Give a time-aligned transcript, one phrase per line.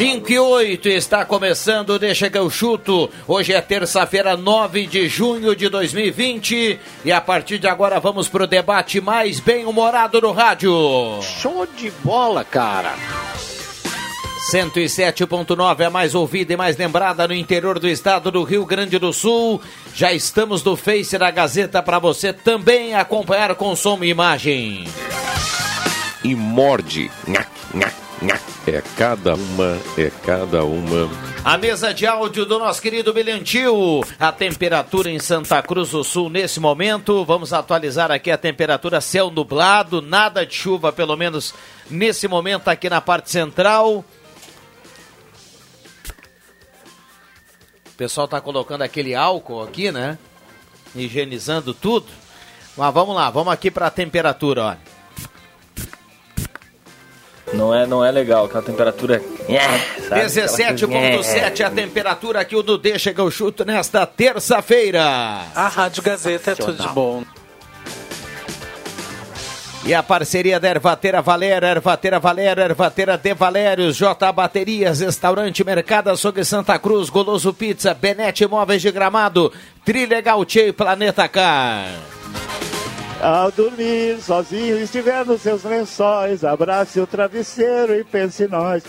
[0.00, 3.10] Cinco e oito está começando, deixa que eu chuto.
[3.28, 8.46] Hoje é terça-feira, 9 de junho de 2020 e a partir de agora vamos pro
[8.46, 10.72] debate mais bem-humorado no rádio.
[11.20, 12.94] Show de bola, cara.
[14.50, 18.98] 107.9 é a mais ouvida e mais lembrada no interior do estado do Rio Grande
[18.98, 19.60] do Sul.
[19.94, 24.86] Já estamos no Face da Gazeta para você também acompanhar com som e imagem.
[26.22, 27.10] E morde.
[27.26, 28.40] Nha, nha, nha.
[28.66, 31.10] É cada uma, é cada uma.
[31.42, 34.04] A mesa de áudio do nosso querido Bilhantil.
[34.18, 37.24] A temperatura em Santa Cruz do Sul nesse momento.
[37.24, 41.54] Vamos atualizar aqui a temperatura céu nublado, nada de chuva, pelo menos
[41.88, 44.04] nesse momento aqui na parte central.
[47.86, 50.18] O pessoal tá colocando aquele álcool aqui, né?
[50.94, 52.06] Higienizando tudo.
[52.76, 54.89] Mas vamos lá, vamos aqui para a temperatura, ó.
[57.52, 59.22] Não é, não é legal, aquela temperatura.
[59.48, 65.02] é, 17.7 a temperatura aqui o do Deixa que eu chuto nesta terça-feira.
[65.54, 67.24] A Rádio Gazeta é tudo de bom.
[69.84, 76.10] E a parceria da Ervateira Valéria, Ervateira Valéria, Ervateira de Valérios, J Baterias, Restaurante Mercado
[76.10, 79.50] Açougue Santa Cruz, Goloso Pizza, Benete Imóveis de Gramado,
[79.84, 81.88] Trilegal Tchê Planeta Car.
[83.20, 88.82] Ao dormir sozinho, estiver nos seus lençóis, abrace o travesseiro e pense em nós.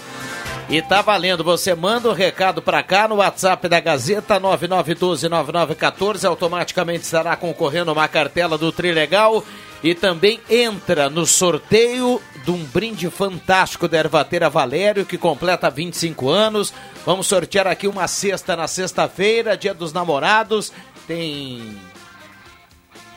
[0.69, 6.23] E tá valendo, você manda o um recado pra cá no WhatsApp da Gazeta 99129914,
[6.23, 9.43] automaticamente estará concorrendo uma cartela do Trilegal
[9.83, 16.29] e também entra no sorteio de um brinde fantástico da Ervateira Valério, que completa 25
[16.29, 16.73] anos.
[17.05, 20.71] Vamos sortear aqui uma cesta na sexta-feira, dia dos namorados.
[21.05, 21.75] Tem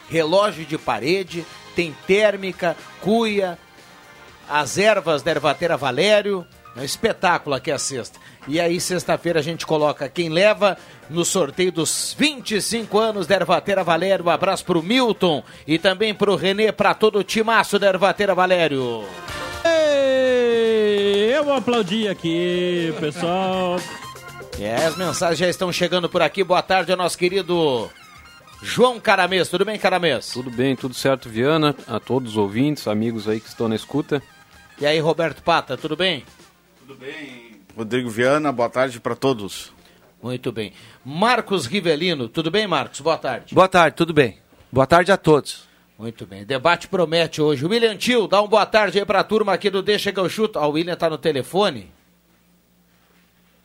[0.09, 1.45] relógio de parede,
[1.75, 3.59] tem térmica, cuia,
[4.49, 6.47] as ervas da Ervateira Valério.
[6.77, 8.19] É um espetáculo aqui a sexta.
[8.49, 10.77] E aí, sexta-feira, a gente coloca quem leva
[11.09, 14.27] no sorteio dos 25 anos da Ervateira Valério.
[14.27, 19.05] Um abraço pro Milton e também pro Renê, para todo o timaço da Ervateira Valério.
[19.65, 23.79] Ei, eu vou aplaudir aqui, pessoal.
[24.61, 26.43] É, as mensagens já estão chegando por aqui.
[26.43, 27.89] Boa tarde ao nosso querido
[28.65, 29.49] João Caramês.
[29.51, 30.31] Tudo bem, Caramês?
[30.31, 31.77] Tudo bem, tudo certo, Viana.
[31.87, 34.23] A todos os ouvintes, amigos aí que estão na escuta.
[34.81, 36.25] E aí, Roberto Pata, tudo bem?
[36.81, 39.71] Tudo bem, Rodrigo Viana, boa tarde para todos.
[40.23, 40.73] Muito bem.
[41.05, 43.01] Marcos Rivelino, tudo bem, Marcos?
[43.01, 43.55] Boa tarde.
[43.55, 44.39] Boa tarde, tudo bem.
[44.73, 45.69] Boa tarde a todos.
[45.99, 46.45] Muito bem.
[46.45, 47.67] Debate promete hoje.
[47.67, 50.29] William Tio, dá uma boa tarde aí para a turma aqui do Deixa que eu
[50.29, 50.59] chuto.
[50.59, 51.93] Ah, o William tá no telefone.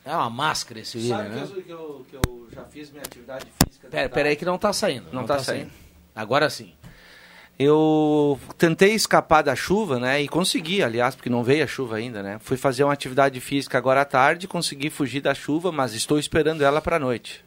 [0.04, 1.46] É uma máscara esse William, Sabe né?
[1.46, 3.88] que, eu, que, eu, que eu já fiz minha atividade física?
[3.88, 5.06] Pera, pera aí que não tá saindo.
[5.12, 5.70] Não, tá, saindo.
[6.14, 6.72] Agora sim.
[7.58, 10.22] Eu tentei escapar da chuva, né?
[10.22, 12.38] E consegui, aliás, porque não veio a chuva ainda, né?
[12.40, 16.62] Fui fazer uma atividade física agora à tarde, consegui fugir da chuva, mas estou esperando
[16.62, 17.44] ela para a noite.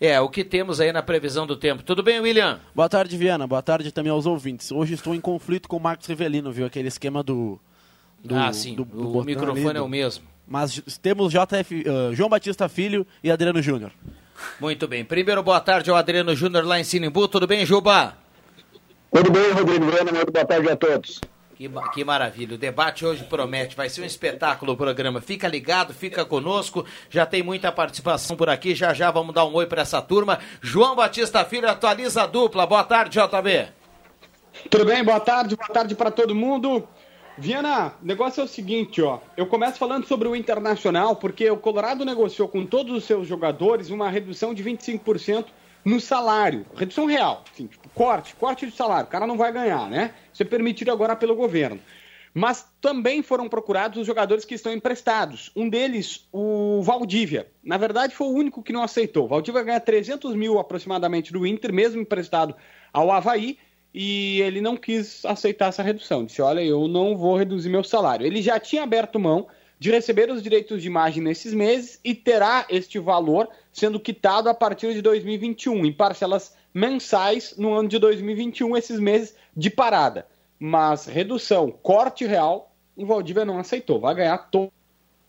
[0.00, 1.82] É, o que temos aí na previsão do tempo.
[1.82, 2.60] Tudo bem, William?
[2.74, 3.46] Boa tarde, Viana.
[3.46, 4.70] Boa tarde também aos ouvintes.
[4.72, 6.64] Hoje estou em conflito com o Marcos Rivelino, viu?
[6.64, 7.60] Aquele esquema do.
[8.22, 8.74] Do ah, sim.
[8.74, 10.24] do- do o botão microfone ali, é o mesmo.
[10.46, 13.92] Mas temos JF, ah, João Batista Filho e Adriano Júnior.
[14.60, 15.04] Muito bem.
[15.04, 17.26] Primeiro, boa tarde ao Adriano Júnior lá em Sinimbu.
[17.28, 18.16] Tudo bem, Juba?
[19.12, 20.12] Tudo bem, Rodrigo Viana?
[20.12, 21.20] Muito boa tarde a todos.
[21.56, 22.54] Que, que maravilha.
[22.54, 23.74] O debate hoje promete.
[23.74, 25.20] Vai ser um espetáculo o programa.
[25.20, 26.86] Fica ligado, fica conosco.
[27.10, 28.76] Já tem muita participação por aqui.
[28.76, 30.38] Já já vamos dar um oi para essa turma.
[30.62, 32.64] João Batista Filho atualiza a dupla.
[32.64, 33.68] Boa tarde, JB.
[34.70, 35.02] Tudo bem?
[35.02, 36.86] Boa tarde, boa tarde para todo mundo.
[37.38, 39.20] Viana, o negócio é o seguinte, ó.
[39.36, 43.90] Eu começo falando sobre o Internacional, porque o Colorado negociou com todos os seus jogadores
[43.90, 45.46] uma redução de 25%
[45.84, 49.88] no salário, redução real, assim, tipo, corte, corte de salário, o cara não vai ganhar,
[49.88, 50.12] né?
[50.32, 51.80] Isso é permitido agora pelo governo.
[52.34, 55.50] Mas também foram procurados os jogadores que estão emprestados.
[55.54, 57.48] Um deles, o Valdívia.
[57.62, 59.24] Na verdade, foi o único que não aceitou.
[59.24, 62.54] O Valdívia ganha 300 mil aproximadamente do Inter, mesmo emprestado
[62.92, 63.58] ao Havaí,
[63.92, 66.24] e ele não quis aceitar essa redução.
[66.24, 68.26] Disse: Olha, eu não vou reduzir meu salário.
[68.26, 69.46] Ele já tinha aberto mão
[69.78, 74.54] de receber os direitos de imagem nesses meses e terá este valor sendo quitado a
[74.54, 80.26] partir de 2021, em parcelas mensais no ano de 2021, esses meses de parada
[80.58, 84.00] mas redução, corte real, o Valdívia não aceitou.
[84.00, 84.72] Vai ganhar to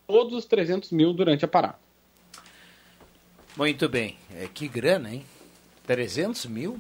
[0.08, 1.76] todos os 300 mil durante a parada.
[3.56, 4.18] Muito bem.
[4.36, 5.24] É, que grana, hein?
[5.86, 6.80] 300 mil?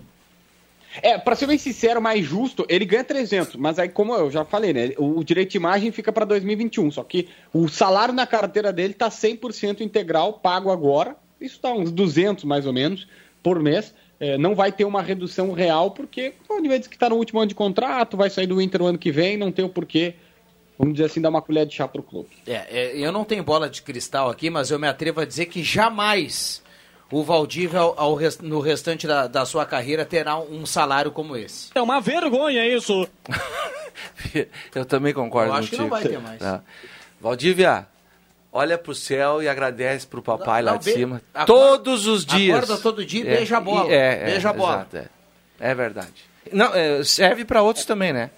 [1.01, 4.43] É, para ser bem sincero, mais justo, ele ganha 300, mas aí, como eu já
[4.43, 8.73] falei, né, o, direito de imagem fica para 2021, só que o salário na carteira
[8.73, 13.07] dele tá 100% integral, pago agora, isso tá uns 200 mais ou menos
[13.43, 17.15] por mês, é, não vai ter uma redução real, porque o Oliveira que está no
[17.15, 19.69] último ano de contrato, vai sair do Inter no ano que vem, não tem o
[19.69, 20.15] porquê,
[20.77, 22.29] vamos dizer assim, dar uma colher de chá para o clube.
[22.47, 25.45] É, é, eu não tenho bola de cristal aqui, mas eu me atrevo a dizer
[25.45, 26.63] que jamais
[27.11, 31.35] o Valdívia, ao, ao rest, no restante da, da, sua carreira, terá um salário como
[31.35, 31.69] esse.
[31.73, 33.07] É uma vergonha isso!
[34.75, 35.77] eu também concordo Eu acho contigo.
[35.77, 36.39] que não vai ter mais.
[36.39, 36.61] Não.
[37.19, 37.87] Valdívia,
[38.51, 41.21] olha pro céu e agradece pro papai Não, lá não, de cima.
[41.33, 42.57] acorda- todos os dias.
[42.63, 43.91] acorda todo dia e É, beija a bola.
[43.91, 44.75] É, é, Beija a bola.
[44.75, 45.05] exato, é.
[45.59, 46.13] É verdade.
[46.53, 48.29] Não, é, serve para outros também, né?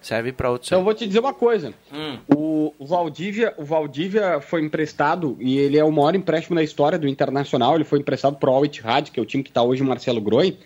[0.00, 0.68] Serve para outros.
[0.68, 1.74] Então eu vou te dizer uma coisa.
[1.92, 2.18] Hum.
[2.34, 6.98] O, o Valdívia, o Valdívia foi emprestado e ele é o maior empréstimo da história
[6.98, 7.74] do Internacional.
[7.74, 10.20] Ele foi emprestado pro Al Ittihad, que é o time que está hoje o Marcelo
[10.20, 10.56] Groi.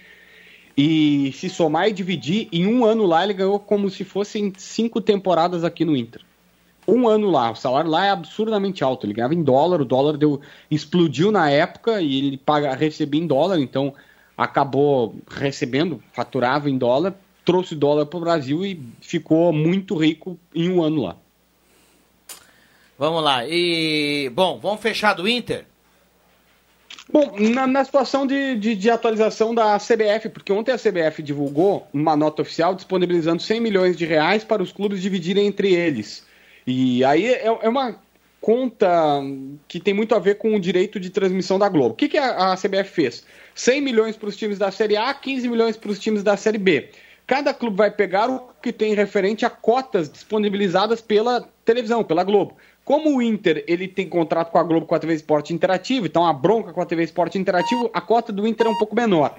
[0.77, 5.01] E se somar e dividir, em um ano lá ele ganhou como se fossem cinco
[5.01, 6.23] temporadas aqui no Inter.
[6.87, 9.07] Um ano lá, o salário lá é absurdamente alto.
[9.07, 10.41] Ele ganhava em dólar, o dólar deu,
[10.71, 13.95] explodiu na época e ele paga, recebia em dólar, então
[14.37, 17.15] acabou recebendo, faturava em dólar,
[17.45, 21.17] trouxe dólar para o Brasil e ficou muito rico em um ano lá.
[22.99, 23.47] Vamos lá.
[23.47, 25.67] E, bom, vamos fechar do Inter?
[27.11, 31.87] Bom, na, na situação de, de, de atualização da CBF, porque ontem a CBF divulgou
[31.93, 36.25] uma nota oficial disponibilizando 100 milhões de reais para os clubes dividirem entre eles.
[36.67, 38.01] E aí é, é uma
[38.41, 38.89] conta
[39.69, 41.95] que tem muito a ver com o direito de transmissão da Globo.
[41.95, 43.25] O que, que a, a CBF fez?
[43.55, 46.59] 100 milhões para os times da Série A, 15 milhões para os times da Série
[46.59, 46.91] B.
[47.33, 52.59] Cada clube vai pegar o que tem referente a cotas disponibilizadas pela televisão, pela Globo.
[52.85, 56.27] Como o Inter ele tem contrato com a Globo com a TV Esporte Interativo, então
[56.27, 59.35] a bronca com a TV Esporte Interativo, a cota do Inter é um pouco menor.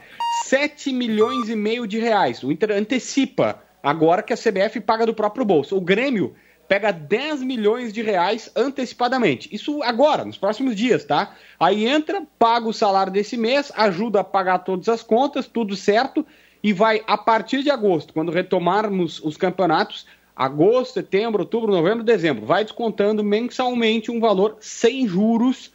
[0.46, 2.42] 7 milhões e meio de reais.
[2.42, 5.78] O Inter antecipa agora que a CBF paga do próprio bolso.
[5.78, 6.34] O Grêmio
[6.68, 9.54] pega 10 milhões de reais antecipadamente.
[9.54, 11.36] Isso agora, nos próximos dias, tá?
[11.60, 16.26] Aí entra, paga o salário desse mês, ajuda a pagar todas as contas, tudo certo,
[16.64, 22.46] e vai a partir de agosto, quando retomarmos os campeonatos, agosto, setembro, outubro, novembro, dezembro,
[22.46, 25.74] vai descontando mensalmente um valor sem juros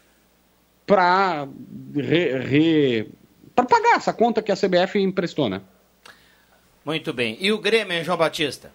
[0.87, 1.47] para
[1.95, 3.09] re, re,
[3.55, 5.61] para pagar essa conta que a CBF emprestou, né?
[6.85, 7.37] Muito bem.
[7.39, 8.73] E o Grêmio, João Batista?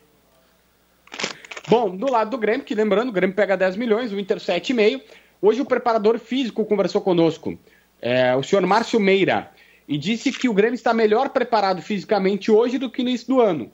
[1.68, 5.02] Bom, do lado do Grêmio, que lembrando, o Grêmio pega 10 milhões, o Inter 7,5.
[5.42, 7.58] Hoje o preparador físico conversou conosco,
[8.00, 9.52] é, o senhor Márcio Meira,
[9.88, 13.42] e disse que o Grêmio está melhor preparado fisicamente hoje do que no início do
[13.42, 13.72] ano.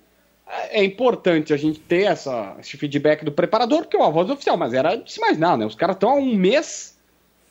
[0.71, 4.57] É importante a gente ter essa, esse feedback do preparador, porque é uma voz oficial,
[4.57, 5.65] mas era de se imaginar, né?
[5.65, 6.97] Os caras estão há um mês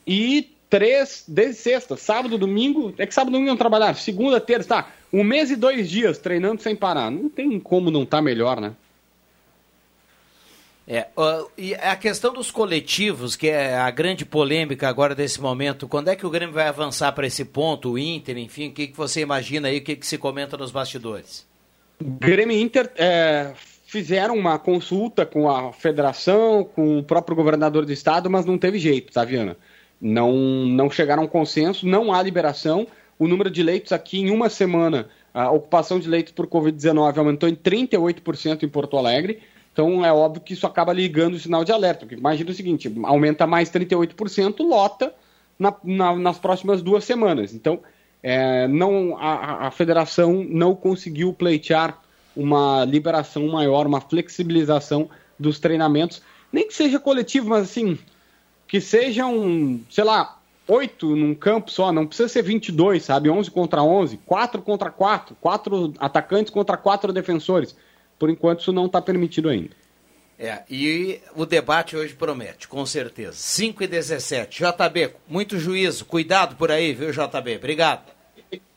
[0.06, 5.22] e três, desde sexta, sábado, domingo, é que sábado não trabalhar, segunda, terça, tá, um
[5.22, 7.10] mês e dois dias treinando sem parar.
[7.10, 8.72] Não tem como não estar tá melhor, né?
[10.90, 15.87] É, uh, e a questão dos coletivos, que é a grande polêmica agora desse momento,
[15.87, 18.87] quando é que o Grêmio vai avançar para esse ponto, o Inter, enfim, o que,
[18.87, 21.47] que você imagina aí, o que, que se comenta nos bastidores?
[22.00, 23.52] Grêmio e Inter é,
[23.85, 28.78] fizeram uma consulta com a federação, com o próprio governador do estado, mas não teve
[28.78, 29.59] jeito, tá, Viana?
[30.00, 32.87] Não, não chegaram a um consenso, não há liberação.
[33.18, 37.47] O número de leitos aqui em uma semana, a ocupação de leitos por Covid-19 aumentou
[37.47, 39.40] em 38% em Porto Alegre.
[39.78, 42.00] Então é óbvio que isso acaba ligando o sinal de alerta.
[42.00, 45.14] Porque imagina o seguinte: aumenta mais 38%, lota
[45.56, 47.54] na, na, nas próximas duas semanas.
[47.54, 47.78] Então
[48.20, 51.97] é, não, a, a federação não conseguiu pleitear
[52.35, 55.08] uma liberação maior, uma flexibilização
[55.38, 57.97] dos treinamentos, nem que seja coletivo, mas assim,
[58.66, 63.30] que sejam, sei lá, oito num campo só, não precisa ser 22, sabe?
[63.30, 67.76] 11 contra 11, 4 contra 4, quatro atacantes contra quatro defensores.
[68.18, 69.76] Por enquanto isso não está permitido ainda.
[70.38, 73.32] É, e o debate hoje promete, com certeza.
[73.32, 74.62] 5 e 17.
[74.62, 76.04] JB, muito juízo.
[76.04, 77.56] Cuidado por aí, viu, JB?
[77.56, 78.12] Obrigado.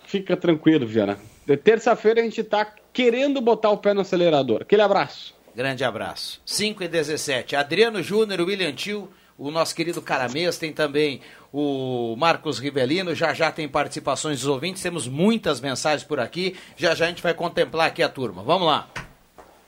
[0.05, 1.19] fica tranquilo, Viana.
[1.63, 4.61] Terça-feira a gente tá querendo botar o pé no acelerador.
[4.61, 5.35] Aquele abraço.
[5.55, 6.41] Grande abraço.
[6.45, 7.55] 5 e 17.
[7.55, 11.21] Adriano Júnior, William Tio, o nosso querido Caramês, tem também
[11.51, 16.95] o Marcos Rivelino, já já tem participações dos ouvintes, temos muitas mensagens por aqui, já
[16.95, 18.41] já a gente vai contemplar aqui a turma.
[18.43, 18.89] Vamos lá.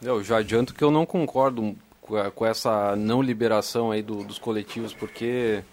[0.03, 1.75] Eu já adianto que eu não concordo
[2.35, 5.63] com essa não liberação aí do- dos coletivos, porque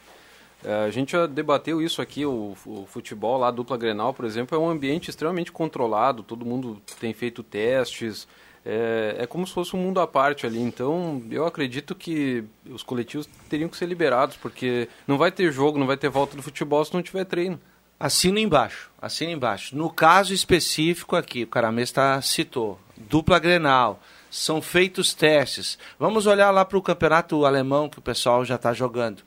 [0.64, 4.24] é, a gente já debateu isso aqui, o, o futebol lá, a dupla Grenal, por
[4.24, 8.28] exemplo, é um ambiente extremamente controlado, todo mundo tem feito testes,
[8.64, 12.82] é, é como se fosse um mundo à parte ali, então eu acredito que os
[12.84, 16.42] coletivos teriam que ser liberados, porque não vai ter jogo, não vai ter volta do
[16.42, 17.58] futebol se não tiver treino.
[17.98, 19.76] Assina embaixo, assina embaixo.
[19.76, 25.78] No caso específico aqui, o Caramês tá, citou, dupla Grenal, são feitos testes.
[25.98, 29.22] Vamos olhar lá para o campeonato alemão que o pessoal já está jogando.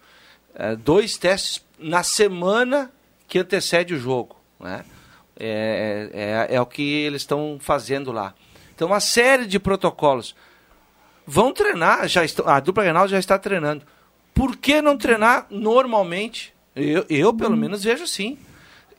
[0.56, 2.92] É, dois testes na semana
[3.28, 4.36] que antecede o jogo.
[4.60, 4.86] Né?
[5.38, 8.34] É, é, é o que eles estão fazendo lá.
[8.74, 10.36] Então, uma série de protocolos.
[11.26, 13.86] Vão treinar, já estão, a dupla Grenal já está treinando.
[14.34, 16.54] Por que não treinar normalmente?
[16.76, 18.38] Eu, eu pelo menos, vejo assim.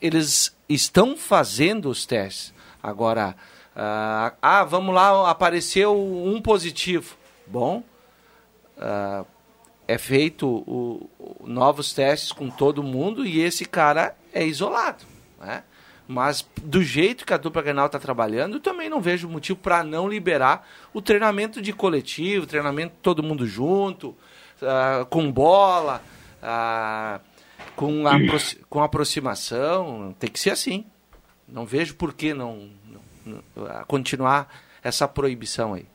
[0.01, 2.53] Eles estão fazendo os testes.
[2.83, 3.35] Agora,
[3.77, 7.17] ah, ah, vamos lá, apareceu um positivo.
[7.47, 7.83] Bom,
[8.79, 9.25] ah,
[9.87, 15.05] é feito o, o- novos testes com todo mundo e esse cara é isolado.
[15.41, 15.63] Né?
[16.07, 19.83] Mas do jeito que a dupla Grenal está trabalhando, eu também não vejo motivo para
[19.83, 24.15] não liberar o treinamento de coletivo, treinamento todo mundo junto,
[24.63, 26.03] ah, com bola,
[26.43, 27.21] ah,
[27.77, 30.15] com, aproxi- com aproximação.
[30.19, 30.85] Tem que ser assim.
[31.49, 33.01] Não vejo por que não, não-
[33.57, 34.49] ah, continuar
[34.83, 35.87] essa proibição aí.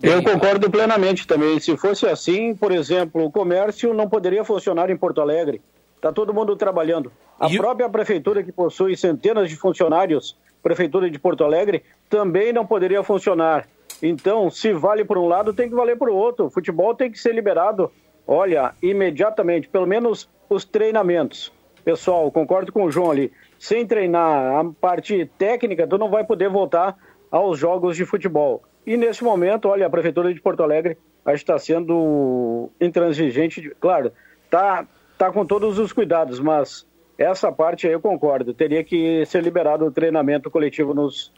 [0.00, 1.58] Eu concordo plenamente também.
[1.58, 5.60] Se fosse assim, por exemplo, o comércio não poderia funcionar em Porto Alegre.
[5.96, 7.10] Está todo mundo trabalhando.
[7.38, 13.02] A própria prefeitura, que possui centenas de funcionários, prefeitura de Porto Alegre, também não poderia
[13.02, 13.68] funcionar.
[14.00, 16.46] Então, se vale por um lado, tem que valer por outro.
[16.46, 17.90] O futebol tem que ser liberado,
[18.26, 21.52] olha, imediatamente, pelo menos os treinamentos.
[21.84, 23.32] Pessoal, concordo com o João ali.
[23.58, 26.96] Sem treinar a parte técnica, tu não vai poder voltar
[27.30, 28.62] aos jogos de futebol.
[28.86, 30.96] E nesse momento, olha, a Prefeitura de Porto Alegre
[31.26, 33.70] está sendo intransigente.
[33.80, 34.12] Claro,
[34.50, 34.86] tá,
[35.18, 36.86] tá com todos os cuidados, mas
[37.18, 38.54] essa parte aí eu concordo.
[38.54, 41.32] Teria que ser liberado o treinamento coletivo nos,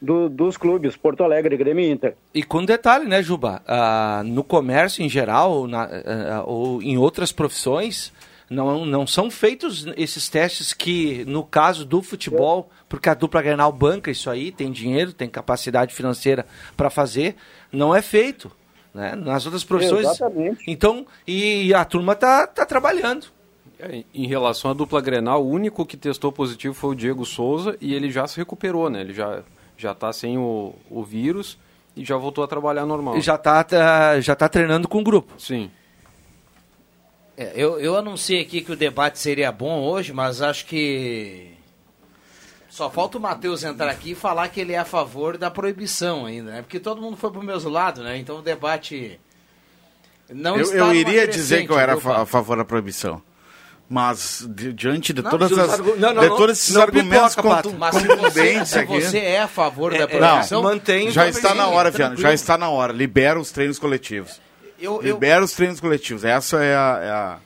[0.00, 2.14] do- dos clubes, Porto Alegre, Grêmio e Inter.
[2.34, 3.62] E com detalhe, né, Juba?
[3.66, 8.12] Ah, no comércio em geral, na- ah, ou em outras profissões,
[8.52, 13.72] não, não são feitos esses testes que, no caso do futebol, porque a dupla Grenal
[13.72, 17.36] banca isso aí, tem dinheiro, tem capacidade financeira para fazer,
[17.72, 18.50] não é feito.
[18.94, 19.14] Né?
[19.16, 20.04] Nas outras profissões.
[20.06, 20.62] Exatamente.
[20.68, 23.26] Então, e a turma tá, tá trabalhando.
[23.80, 27.76] É, Em relação à dupla Grenal, o único que testou positivo foi o Diego Souza
[27.80, 29.00] e ele já se recuperou, né?
[29.00, 29.42] Ele já
[29.78, 31.58] já tá sem o, o vírus
[31.96, 33.16] e já voltou a trabalhar normal.
[33.16, 35.32] E já tá, tá- já tá treinando com o grupo.
[35.38, 35.70] Sim.
[37.36, 41.50] É, eu, eu anunciei aqui que o debate seria bom hoje, mas acho que.
[42.68, 46.24] Só falta o Matheus entrar aqui e falar que ele é a favor da proibição
[46.26, 46.62] ainda, né?
[46.62, 48.16] Porque todo mundo foi pro mesmo lado, né?
[48.18, 49.18] Então o debate.
[50.30, 53.20] Não eu está eu iria dizer que eu era a favor da proibição.
[53.90, 56.80] Mas, di- diante de Não, todas as, argu- não, não, de não, todos esses não
[56.82, 59.00] argumentos pipoca, Mas se você- se aqui...
[59.02, 60.62] você é a favor da Não, proibição,
[61.10, 62.22] já está na hora, Viana, tranquilo.
[62.22, 62.90] já está na hora.
[62.90, 64.30] Libera os treinos coletivos.
[64.30, 64.51] Eu-
[64.84, 66.24] eu- Libera os treinos coletivos.
[66.24, 66.98] Essa é a...
[67.02, 67.38] é a-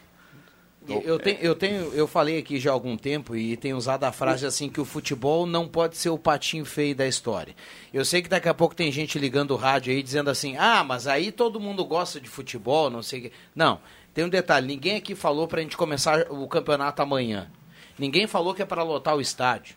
[0.89, 4.05] Eu, eu tenho, eu tenho, eu falei aqui já há algum tempo e tenho usado
[4.05, 7.57] a frase assim que o futebol não pode ser o patinho feio da história.
[7.93, 10.85] Eu sei que daqui a pouco tem gente ligando o rádio aí dizendo assim, ah,
[10.85, 13.33] mas aí todo mundo gosta de futebol, não sei o quê.
[13.53, 13.81] Não,
[14.15, 17.51] tem um detalhe, ninguém aqui falou pra gente começar o campeonato amanhã.
[17.99, 19.75] Ninguém falou que é para lotar o estádio.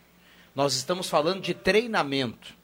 [0.54, 2.54] Nós estamos falando de treinamento.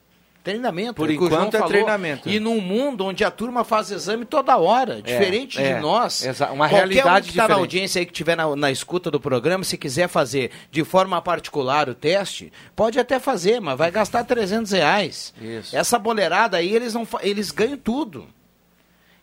[0.46, 0.94] Treinamento.
[0.94, 1.68] Por é enquanto é falou.
[1.68, 2.28] treinamento.
[2.28, 6.24] E num mundo onde a turma faz exame toda hora, diferente é, de nós.
[6.24, 9.10] exa- uma qualquer realidade um que tá na audiência aí que estiver na, na escuta
[9.10, 13.90] do programa, se quiser fazer de forma particular o teste, pode até fazer, mas vai
[13.90, 15.34] gastar 300 reais.
[15.40, 15.76] Isso.
[15.76, 18.28] Essa boleirada aí, eles, não, eles ganham tudo.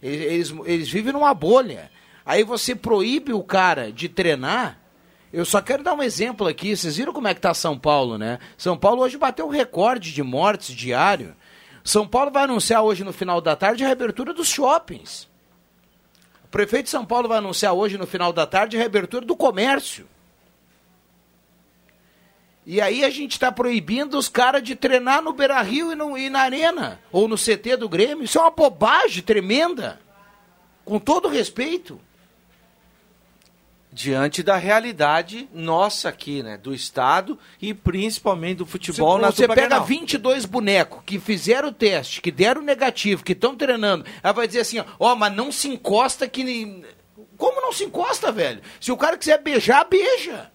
[0.02, 1.90] Eles, eles, eles vivem numa bolha.
[2.26, 4.78] Aí você proíbe o cara de treinar.
[5.34, 6.78] Eu só quero dar um exemplo aqui.
[6.78, 8.38] Vocês viram como é que tá São Paulo, né?
[8.56, 11.36] São Paulo hoje bateu o recorde de mortes diário.
[11.84, 15.28] São Paulo vai anunciar hoje no final da tarde a reabertura dos shoppings.
[16.46, 19.36] O prefeito de São Paulo vai anunciar hoje no final da tarde a reabertura do
[19.36, 20.08] comércio.
[22.66, 26.18] E aí a gente está proibindo os caras de treinar no Beira Rio e, no-
[26.18, 28.24] e na Arena, ou no CT do Grêmio.
[28.24, 30.00] Isso é uma bobagem tremenda.
[30.86, 32.00] Com todo respeito.
[33.94, 36.58] Diante da realidade nossa aqui, né?
[36.58, 39.86] Do Estado e principalmente do futebol Se na você pega Grenal.
[39.86, 44.62] 22 bonecos que fizeram o teste, que deram negativo, que estão treinando, aí vai dizer
[44.62, 46.44] assim, ó, ó, mas não se encosta que...
[46.44, 46.84] nem-
[47.38, 48.62] Como não se encosta, velho?
[48.82, 50.52] Se o cara quiser beijar, beija.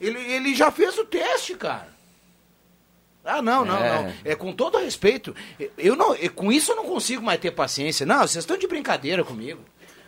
[0.00, 1.88] Ele, ele já fez o teste, cara.
[3.22, 4.02] Ah, não, não, É.
[4.02, 4.14] não.
[4.24, 5.36] É com todo respeito.
[5.76, 8.06] Eu não, eu- com isso eu não consigo mais ter paciência.
[8.06, 9.60] Não, vocês estão de brincadeira comigo.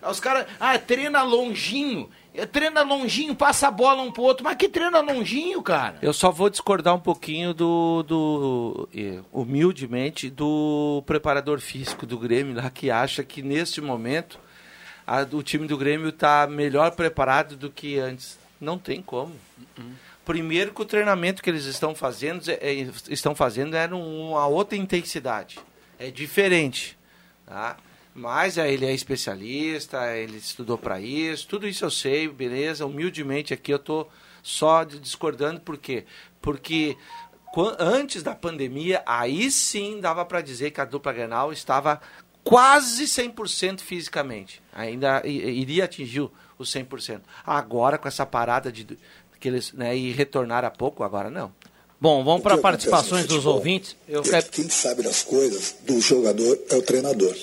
[0.09, 2.11] Os caras, ah, treina longinho.
[2.51, 4.43] Treina longinho, passa a bola um pro outro.
[4.45, 5.99] Mas que treina longinho, cara?
[6.03, 8.89] Eu só vou discordar um pouquinho do, do
[9.33, 14.39] humildemente, do preparador físico do Grêmio lá, que acha que neste momento
[15.07, 18.39] a- o time do Grêmio está melhor preparado do que antes.
[18.61, 19.35] Não tem como.
[20.25, 22.73] Primeiro que o treinamento que eles estão fazendo, é,
[23.11, 25.59] estão fazendo é numa outra intensidade.
[25.99, 26.97] É diferente.
[27.45, 27.77] Tá?
[28.15, 32.85] Mas é, ele é especialista, ele estudou para isso, tudo isso eu sei, beleza.
[32.87, 34.07] Humildemente aqui eu tô
[34.43, 36.05] só discordando, por quê?
[36.41, 36.97] Porque
[37.79, 42.01] antes da pandemia, aí sim dava para dizer que a dupla Grenal estava
[42.45, 44.61] quase 100% fisicamente.
[44.73, 47.23] Ainda iria atingir o- os 100%.
[47.47, 48.87] Agora, com essa parada de
[49.41, 51.53] que eles né, e retornar há pouco, agora não.
[52.01, 53.97] Bom, vamos para participações dos ouvintes.
[54.09, 57.37] Eu Quem sabe das coisas do jogador é o treinador.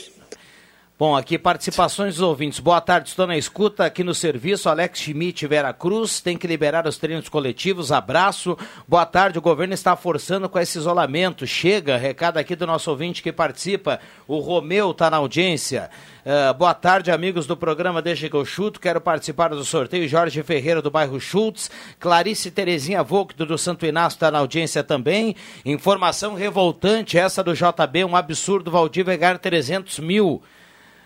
[0.99, 2.59] Bom, aqui participações dos ouvintes.
[2.59, 4.67] Boa tarde, estou na escuta aqui no serviço.
[4.67, 7.89] Alex Schmidt, Vera Cruz, tem que liberar os treinos coletivos.
[7.89, 8.57] Abraço.
[8.85, 11.47] Boa tarde, o governo está forçando com esse isolamento.
[11.47, 14.01] Chega, recado aqui do nosso ouvinte que participa.
[14.27, 15.89] O Romeu está na audiência.
[16.25, 18.77] Ah, boa tarde, amigos do programa Deixa que eu chuto.
[18.77, 20.05] Quero participar do sorteio.
[20.05, 21.71] Jorge Ferreira, do bairro Schultz.
[21.97, 25.33] Clarice Terezinha Volkdo, do Santo Inácio, está na audiência também.
[25.63, 28.03] Informação revoltante, essa do JB.
[28.03, 30.43] Um absurdo, Valdívia ganhar 300 mil.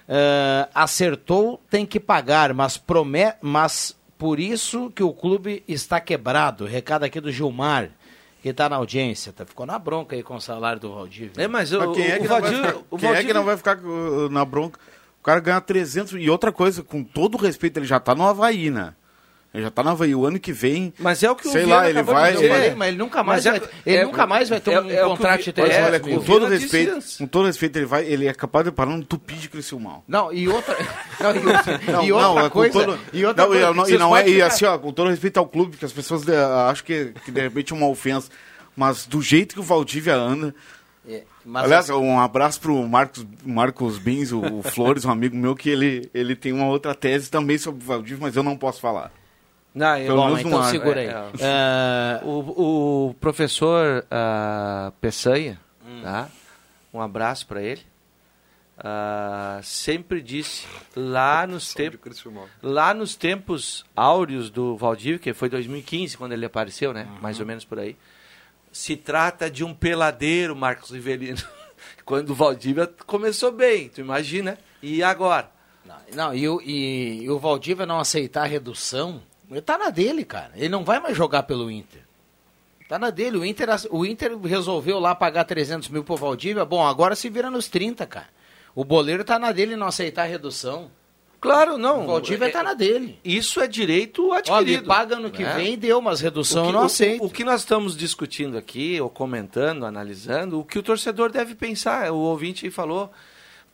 [0.07, 6.65] Ah, acertou, tem que pagar, mas, prome mas por isso que o clube está quebrado.
[6.65, 7.89] Recado aqui do Gilmar,
[8.41, 9.33] que está na audiência.
[9.33, 11.43] Tá, ficou na bronca aí com o salário do Valdívia.
[11.43, 13.77] É, mas Mas quem é que, não, vai ficar, quem é que não vai ficar
[13.79, 14.79] uh, na bronca?
[15.19, 16.13] O cara ganha 300.
[16.13, 18.93] E outra coisa, com todo respeito, ele já tá no Havaí, né?
[19.53, 20.15] Ele já tá no Havaí.
[20.15, 20.91] O ano que vem.
[20.97, 22.33] Mas é o que o Sei lá, ele vai.
[22.33, 22.49] dizer.
[22.49, 24.81] vai- Mas ele nunca mais, Mas é- vai, ele é- nunca mais vai ter é-
[24.81, 26.19] um é contrato de Mas 300 olha, mil.
[26.19, 29.35] com todo respeito, com todo respeito, ele vai, ele é capaz de parar no tupi
[29.35, 30.03] de Criciúmal.
[30.07, 30.75] Não, e outra,
[31.21, 33.73] não, e outra, Não, e outra não, é coisa, todo- e outra não, coisa, e
[33.75, 36.27] não- e não é, e assim, ó, com todo respeito ao clube, que as pessoas
[36.27, 36.35] eh,
[36.69, 38.31] acham que, que de repente é uma ofensa,
[38.75, 40.55] mas do jeito que o Valdívia anda.
[41.07, 45.35] É, mas Aliás, assim- um abraço pro Marcos, Marcos Bins, o, o Flores, um amigo
[45.35, 48.57] meu, que ele, ele tem uma outra tese também sobre o Valdívia, mas eu não
[48.57, 49.11] posso falar.
[49.73, 51.07] Não, eu- Pelo Bom, menos então segura aí.
[51.07, 51.21] É, é.
[51.41, 55.59] Ah, O, o professor ah, Peçanha,
[56.03, 56.29] tá?
[56.93, 57.81] um abraço para ele,
[58.77, 62.23] ah, sempre disse lá nos tempos
[62.61, 67.07] lá nos tempos áureos do Valdívia, que foi 2015 quando ele apareceu, né?
[67.21, 67.95] Mais ou menos por aí.
[68.71, 71.37] Se trata de um peladeiro, Marcos Rivelino.
[72.05, 74.57] quando o Valdívia começou bem, tu imagina?
[74.81, 75.49] E agora?
[76.15, 79.21] Não, e, o- e- e o Valdívia não aceitar a redução,
[79.55, 80.51] ele tá na dele, cara.
[80.55, 82.01] Ele não vai mais jogar pelo Inter.
[82.89, 83.37] Tá na dele.
[83.37, 86.65] O Inter, o Inter resolveu lá pagar 300 mil pro Valdívia.
[86.65, 88.27] Bom, agora se vira nos 30, cara.
[88.75, 90.91] O boleiro tá na dele não aceitar a redução.
[91.39, 92.03] Claro, não.
[92.03, 93.19] O Valdívia É- tá na dele.
[93.23, 94.69] Isso é direito adquirido.
[94.79, 95.53] ele paga no que né?
[95.55, 97.23] vem, deu, mas redução que- não aceito.
[97.23, 102.11] O, que nós estamos discutindo aqui, ou comentando, analisando, o que o torcedor deve pensar.
[102.13, 103.11] O ouvinte falou,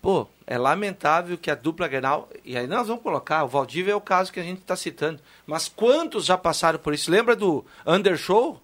[0.01, 3.95] pô, é lamentável que a dupla Grenal, e aí nós vamos colocar, o Valdívia é
[3.95, 7.12] o caso que a gente está citando, mas quantos já passaram por isso?
[7.12, 8.62] Lembra do Undershow?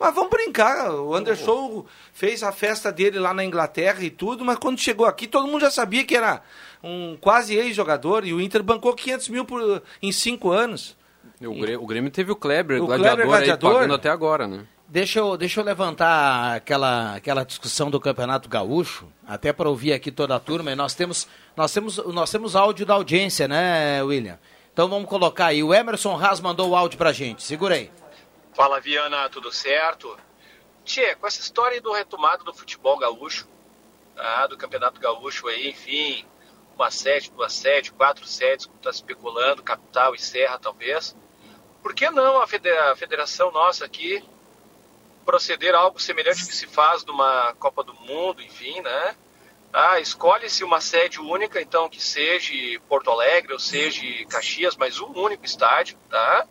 [0.00, 4.56] Mas vamos brincar, o Undershow fez a festa dele lá na Inglaterra e tudo, mas
[4.56, 6.40] quando chegou aqui todo mundo já sabia que era
[6.82, 10.96] um quase ex-jogador e o Inter bancou 500 mil por, em cinco anos.
[11.40, 13.70] O Grêmio, o Grêmio teve o Kleber, O gladiador, Kleber gladiador?
[13.70, 14.64] aí, pagando até agora, né?
[14.90, 20.10] Deixa eu, deixa eu levantar aquela, aquela discussão do Campeonato Gaúcho, até para ouvir aqui
[20.10, 20.72] toda a turma.
[20.72, 24.38] E nós temos, nós temos, nós temos áudio da audiência, né, William?
[24.72, 25.62] Então vamos colocar aí.
[25.62, 27.42] O Emerson Haas mandou o áudio pra gente.
[27.42, 27.92] Segura aí.
[28.54, 30.16] Fala Viana, tudo certo?
[30.86, 33.46] Tchê, com essa história do retomado do futebol gaúcho,
[34.16, 34.46] tá?
[34.46, 36.24] do campeonato gaúcho aí, enfim,
[36.74, 41.14] uma sede, duas sedes, quatro sedes, como está especulando, capital e serra talvez.
[41.82, 42.46] Por que não a
[42.96, 44.24] federação nossa aqui
[45.28, 49.14] proceder algo semelhante que se faz numa Copa do Mundo, enfim, né?
[49.70, 52.54] Ah, escolhe-se uma sede única, então que seja
[52.88, 56.46] Porto Alegre ou seja Caxias, mas um único estádio, tá?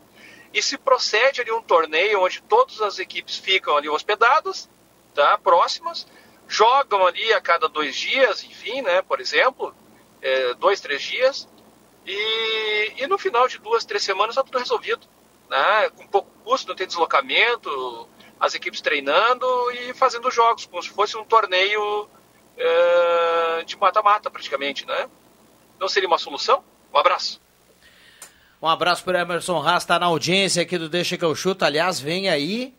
[0.54, 4.70] E se procede ali um torneio onde todas as equipes ficam ali hospedadas,
[5.16, 5.40] tá?
[5.40, 6.06] Próximas,
[6.48, 9.02] jogam ali a cada dois dias, enfim, né?
[9.02, 9.74] Por exemplo,
[10.22, 11.50] é, dois, três dias,
[12.06, 15.08] E, e no final de duas, três semanas está tudo resolvido.
[15.50, 15.90] Né?
[15.96, 18.08] Com pouco custo, não tem deslocamento,
[18.40, 22.08] as equipes treinando e fazendo jogos, como se fosse um torneio
[22.58, 25.08] é, de mata-mata praticamente, né?
[25.80, 26.64] Não seria uma solução?
[26.94, 27.42] Um abraço.
[28.62, 31.64] Um abraço para Emerson Haas, está na audiência aqui do Deixa que eu chuto.
[31.64, 32.74] Aliás, vem aí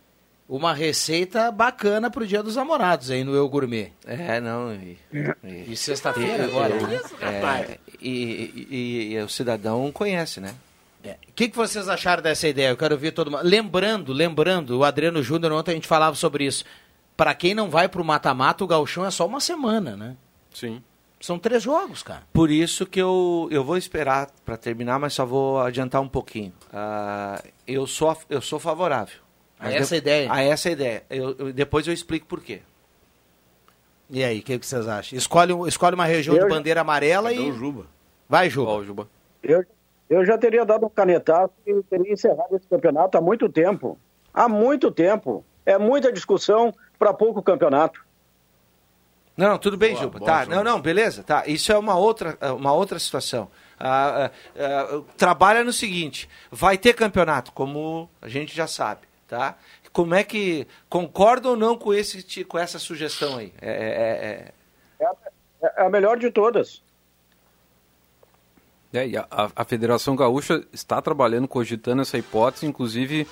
[0.49, 3.92] uma receita bacana pro Dia dos Namorados aí no Eu Gourmet.
[4.05, 4.75] É, não.
[4.75, 4.99] E,
[5.44, 7.01] e sexta-feira agora, né?
[7.21, 10.55] É, e, e, e, o cidadão conhece, né?
[11.09, 11.33] O é.
[11.35, 12.71] que, que vocês acharam dessa ideia?
[12.71, 13.42] Eu quero ouvir todo mundo.
[13.44, 16.64] Lembrando, lembrando, o Adriano Júnior, ontem a gente falava sobre isso.
[17.16, 20.16] Para quem não vai pro mata-mata, o galchão é só uma semana, né?
[20.53, 20.83] Sim.
[21.21, 22.23] São três jogos, cara.
[22.33, 26.53] Por isso que eu, eu vou esperar para terminar, mas só vou adiantar um pouquinho.
[26.73, 29.18] Uh, eu, sou, eu sou favorável.
[29.59, 29.99] A essa de...
[29.99, 30.33] ideia?
[30.33, 31.03] A essa ideia.
[31.11, 32.62] Eu, eu, depois eu explico por quê.
[34.09, 35.18] E aí, o que, que, vocês acham?
[35.18, 36.44] Escolhe, escolhe uma região eu...
[36.44, 37.53] de bandeira amarela e...
[37.53, 37.87] Juba.
[38.29, 38.71] Vai, Juba.
[38.71, 39.09] Oh, Juba.
[39.42, 39.64] Eu,
[40.09, 43.99] eu já teria dado um canetaço e teria encerrado esse campeonato há muito tempo.
[44.33, 45.44] Há muito tempo.
[45.66, 48.07] É muita discussão para pouco campeonato.
[49.37, 50.18] Não, tudo bem, boa, Juba.
[50.18, 51.23] Boa, tá, não, não, beleza.
[51.23, 51.44] Tá.
[51.47, 53.49] Isso é uma outra, é uma outra situação.
[53.79, 59.57] Ah, ah, ah, trabalha no seguinte: vai ter campeonato, como a gente já sabe, tá?
[59.92, 63.53] Como é que concorda ou não com esse com essa sugestão aí?
[63.61, 65.05] É, é, é...
[65.05, 66.83] é, é a melhor de todas.
[68.92, 73.27] É, a, a Federação Gaúcha está trabalhando, cogitando essa hipótese, inclusive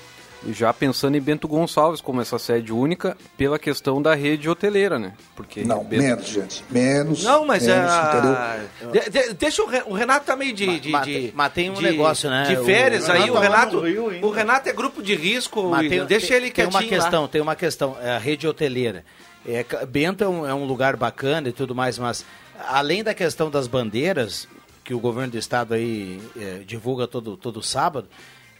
[0.49, 5.14] já pensando em Bento Gonçalves como essa sede única pela questão da rede hoteleira, né?
[5.35, 6.03] Porque não, Bento...
[6.03, 6.64] menos, gente.
[6.71, 7.23] Menos.
[7.25, 8.59] Não, mas menos, a...
[8.92, 9.83] de, de, deixa o, Re...
[9.87, 12.45] o Renato também tá de, de, mas, de, mas tem um de, negócio, né?
[12.45, 13.79] De férias o aí, o Renato.
[14.23, 15.71] o Renato é grupo de risco.
[15.88, 16.79] Tem, deixa tem, ele quietinho.
[16.79, 17.29] Tem uma questão, lá.
[17.29, 17.97] tem uma questão.
[18.01, 19.05] É a rede hoteleira.
[19.47, 22.25] É, Bento é um, é um lugar bacana e tudo mais, mas
[22.69, 24.49] além da questão das bandeiras,
[24.87, 28.09] que o governo do estado aí é, divulga todo, todo sábado,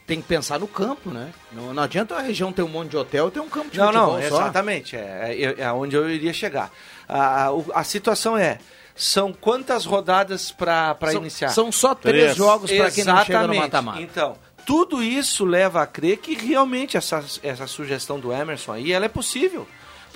[0.04, 1.32] tem que pensar no campo, né?
[1.52, 3.86] Não, não adianta a região ter um monte de hotel, ter um campo de não,
[3.86, 6.72] futebol não, exatamente, é, é, é onde eu iria chegar.
[7.08, 8.58] A, a, a situação é,
[8.94, 11.50] são quantas rodadas para iniciar?
[11.50, 12.36] São só três, três.
[12.36, 14.02] jogos para quem não chega no mata-mata.
[14.02, 19.04] Então, tudo isso leva a crer que realmente essa, essa sugestão do Emerson aí, ela
[19.04, 19.66] é possível.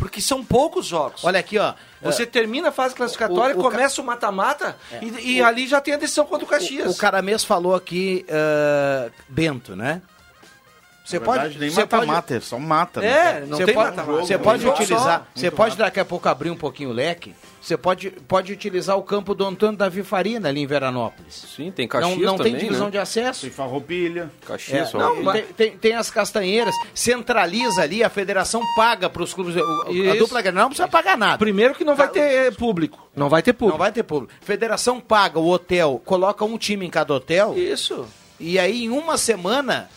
[0.01, 1.23] Porque são poucos jogos.
[1.23, 1.75] Olha aqui, ó.
[2.01, 5.05] Você uh, termina a fase classificatória, o, o, começa o mata-mata é.
[5.05, 6.87] e, e o, ali já tem a decisão contra o Caxias.
[6.87, 10.01] O, o Caramês falou aqui, uh, Bento, né?
[11.05, 13.05] Você pode nem mata-mata, é só mata.
[13.05, 13.47] É, né?
[13.47, 16.91] não você tem pode, Você pode utilizar, você pode daqui a pouco abrir um pouquinho
[16.91, 17.35] o leque.
[17.61, 21.46] Você pode, pode utilizar o campo do Antônio Davi Farina ali em Veranópolis.
[21.55, 22.92] Sim, tem Caxias Não, não também, tem divisão né?
[22.92, 23.42] de acesso.
[23.42, 24.31] Tem Farroupilha.
[24.46, 29.35] Caxias, é, não, tem, tem, tem, as castanheiras, centraliza ali, a federação paga para os
[29.35, 29.57] clubes.
[29.57, 31.37] A dupla Granal não precisa pagar nada.
[31.38, 33.09] Primeiro que não vai ter público.
[33.14, 33.73] Não vai ter público.
[33.73, 34.33] Não vai ter público.
[34.40, 37.55] Federação paga o hotel, coloca um time em cada hotel.
[37.57, 38.07] Isso.
[38.38, 39.90] E aí, em uma semana,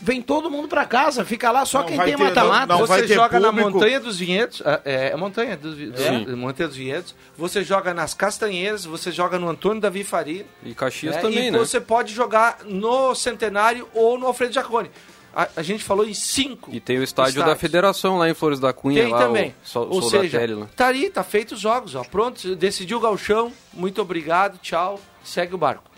[0.00, 2.76] vem todo mundo para casa, fica lá só não quem tem mata-mata.
[2.76, 3.56] Você joga público.
[3.56, 7.94] na Montanha dos Vinhedos, é, é, é Montanha dos, é, Montanha dos Vinhedos, você joga
[7.94, 10.46] nas Castanheiras, você joga no Antônio Davi Faria.
[10.62, 11.58] E Caxias é, também, e né?
[11.58, 14.90] você pode jogar no Centenário ou no Alfredo Jaconi.
[15.34, 16.70] A, a, gente falou em cinco.
[16.72, 17.54] E tem o estádio estádios.
[17.54, 19.02] da Federação lá em Flores da Cunha.
[19.02, 19.52] Tem lá, também.
[19.74, 20.40] O, Ou seja,
[20.76, 21.96] tá ali, tá feito os jogos.
[21.96, 22.04] Ó.
[22.04, 23.52] Pronto, decidiu o galchão.
[23.72, 25.00] Muito obrigado, tchau.
[25.24, 25.90] Segue o barco.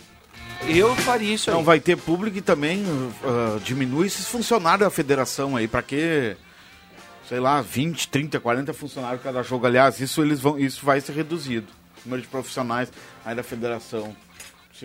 [0.69, 1.65] Eu faria isso Não aí.
[1.65, 6.37] vai ter público e também uh, diminui esses funcionários da federação aí, para que
[7.29, 9.67] sei lá, 20, 30, 40 funcionários cada jogo.
[9.67, 11.67] Aliás, isso eles vão, isso vai ser reduzido.
[11.99, 12.89] O número de profissionais
[13.25, 14.15] aí da federação.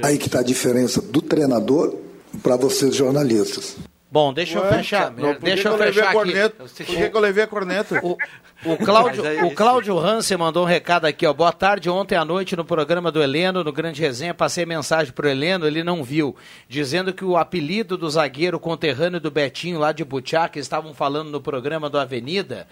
[0.03, 1.95] Aí que tá a diferença do treinador
[2.41, 3.77] para vocês jornalistas.
[4.11, 5.09] Bom, deixa Ué, eu fechar.
[5.39, 6.13] deixa eu fechar aqui.
[6.13, 6.65] Corneta?
[6.65, 8.01] Por que, que eu levei a corneta?
[8.03, 8.17] O,
[8.65, 11.31] o Cláudio, é o Cláudio Hansen mandou um recado aqui, ó.
[11.31, 11.89] Boa tarde.
[11.89, 15.81] Ontem à noite no programa do Heleno, no Grande Resenha, passei mensagem pro Heleno, ele
[15.81, 16.35] não viu,
[16.67, 21.29] dizendo que o apelido do zagueiro conterrâneo do Betinho lá de Butiá, que estavam falando
[21.29, 22.67] no programa do Avenida,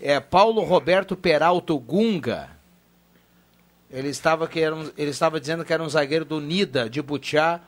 [0.00, 2.50] é Paulo Roberto Peralto Gunga.
[3.88, 7.00] Ele estava, que era um, ele estava dizendo que era um zagueiro do Nida de
[7.00, 7.60] Butiá,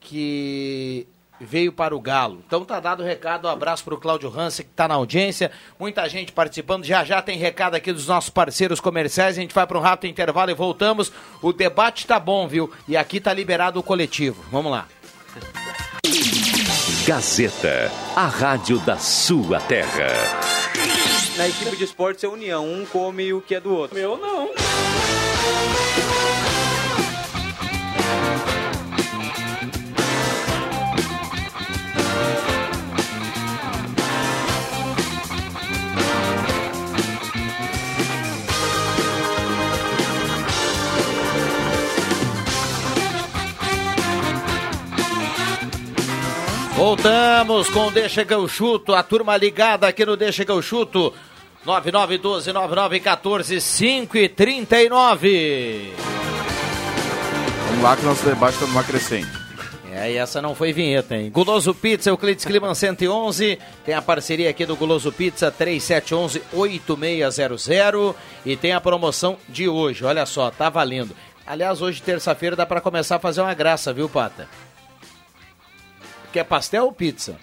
[0.00, 1.08] que
[1.44, 2.42] veio para o Galo.
[2.46, 5.50] Então tá dado o recado, um abraço para o Cláudio Hansen que está na audiência,
[5.78, 9.66] muita gente participando, já já tem recado aqui dos nossos parceiros comerciais, a gente vai
[9.66, 11.12] para um rápido intervalo e voltamos.
[11.42, 12.72] O debate tá bom, viu?
[12.88, 14.44] E aqui tá liberado o coletivo.
[14.50, 14.88] Vamos lá.
[17.06, 20.06] Gazeta, a rádio da sua terra.
[21.36, 23.96] Na equipe de esportes é união, um come o que é do outro.
[23.96, 24.50] Meu não.
[46.76, 51.14] Voltamos com Deixa que eu chuto, a turma ligada aqui no Deixa que eu chuto.
[51.64, 55.92] 9912-9914, 5 e 39.
[57.68, 59.30] Vamos lá que nosso debate está numa crescente.
[59.92, 61.30] É, e essa não foi vinheta, hein?
[61.30, 63.56] Guloso Pizza, Euclides Climan 111.
[63.86, 68.14] Tem a parceria aqui do Guloso Pizza 3711-8600.
[68.44, 70.04] E tem a promoção de hoje.
[70.04, 71.14] Olha só, tá valendo.
[71.46, 74.48] Aliás, hoje, terça-feira, dá para começar a fazer uma graça, viu, Pata?
[76.34, 77.38] Quer pastel ou pizza?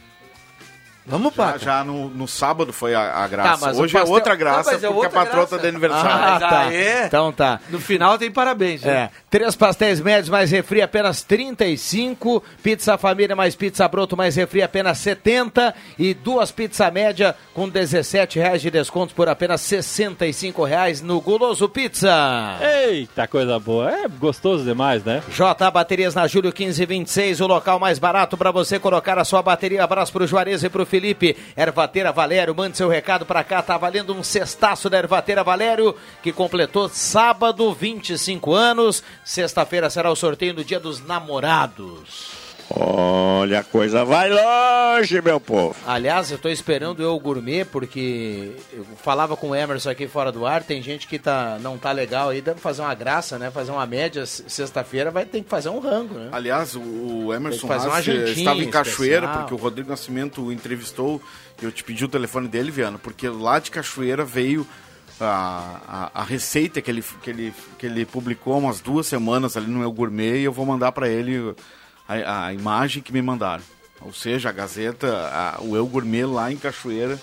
[1.06, 3.72] Vamos, já, já no, no sábado foi a, a graça.
[3.74, 4.14] Tá, Hoje pastel...
[4.14, 6.12] é outra graça, não, é porque outra a patroa tá de aniversário.
[6.12, 6.68] Ah, tá.
[7.06, 7.60] Então tá.
[7.70, 8.86] No final tem parabéns.
[8.86, 9.10] É.
[9.30, 12.44] Três pastéis médios mais refri apenas 35.
[12.62, 15.74] Pizza família mais pizza broto mais refri apenas 70.
[15.98, 21.68] E duas pizza média com 17 reais de desconto por apenas 65 reais no Guloso
[21.68, 22.12] Pizza.
[22.62, 23.90] Eita, coisa boa.
[23.90, 25.24] É gostoso demais, né?
[25.32, 29.84] J Baterias na Júlio 1526, o local mais barato para você colocar a sua bateria.
[29.84, 31.38] Abraço pro Juarez e pro Felipe.
[31.56, 33.62] Ervateira Valério, mande seu recado para cá.
[33.62, 39.02] Tá valendo um cestaço da Ervateira Valério, que completou sábado 25 anos.
[39.24, 42.41] Sexta-feira será o sorteio do Dia dos Namorados.
[42.74, 45.76] Olha, a coisa vai longe, meu povo.
[45.86, 50.46] Aliás, eu estou esperando eu gourmet, porque eu falava com o Emerson aqui fora do
[50.46, 53.52] ar, tem gente que tá, não tá legal aí, deve fazer uma graça, né?
[53.52, 56.30] Fazer uma média, sexta-feira vai ter que fazer um rango, né?
[56.32, 59.38] Aliás, o Emerson Haas estava em Cachoeira, especial.
[59.40, 61.22] porque o Rodrigo Nascimento o entrevistou,
[61.62, 64.66] e eu te pedi o telefone dele, Viana, porque lá de Cachoeira veio
[65.20, 69.58] a, a, a, receita que ele, que, ele, que ele publicou há umas duas semanas
[69.58, 71.54] ali no meu gourmet e eu vou mandar para ele
[72.08, 73.64] a, a, imagem que me mandaram.
[74.02, 77.20] Ou seja, a Gazeta, a, o Eu Gourmet lá em Cachoeira.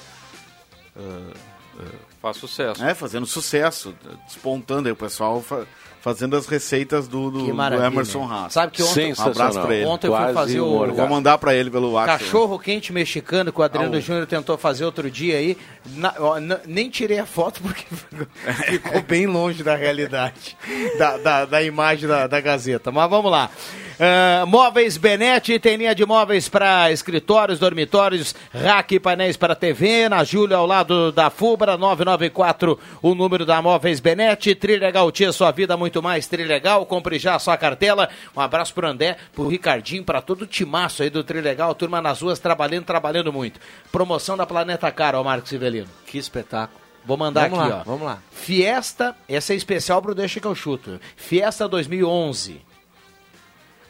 [0.97, 1.33] Uh,
[1.81, 2.85] uh, Faz sucesso.
[2.85, 3.95] É, fazendo sucesso,
[4.27, 5.67] despontando aí o pessoal fa
[6.01, 8.53] fazendo as receitas do, do, do Emerson Haas.
[8.53, 9.85] Sabe que ontem, um abraço pra ele.
[9.85, 10.95] Ontem eu fui fazer o...
[10.95, 12.25] Vou mandar pra ele pelo WhatsApp.
[12.25, 15.59] Cachorro quente mexicano que o Adriano ah, Júnior tentou fazer outro dia aí.
[15.97, 16.37] Na, ó,
[16.67, 17.85] nem tirei a foto porque
[18.71, 20.57] ficou bem longe da realidade,
[20.99, 22.91] da, da, da imagem da, da Gazeta.
[22.93, 23.51] Mas vamos lá.
[23.99, 30.09] Uh, móveis Benete, tem linha de móveis para escritórios, dormitórios, rack e painéis para TV,
[30.09, 35.51] na Júlia ao lado da Fubra, 994, o número da Móveis Benete, Trilegal Tia, sua
[35.51, 40.05] vida muito mais Trilegal, compre já a sua cartela, um abraço pro André, pro Ricardinho,
[40.05, 43.59] para todo o timaço aí do Trilegal, turma nas ruas trabalhando, trabalhando muito.
[43.91, 45.89] Promoção da Planeta Cara, ó Marcos Sivelino.
[46.07, 46.81] Que espetáculo.
[47.05, 47.83] Vou mandar vamos aqui, lá, ó.
[47.85, 48.19] Vamos lá.
[48.31, 51.01] Fiesta, essa é especial pro Deixa que eu chuto.
[51.17, 52.68] Fiesta 2011.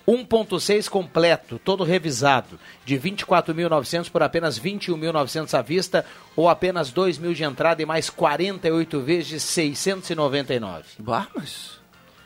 [0.09, 7.35] 1.6 completo, todo revisado, de 24.900 por apenas 21.900 à vista ou apenas 2 mil
[7.35, 10.85] de entrada e mais 48 vezes de 699.
[10.99, 11.79] Bah, mas...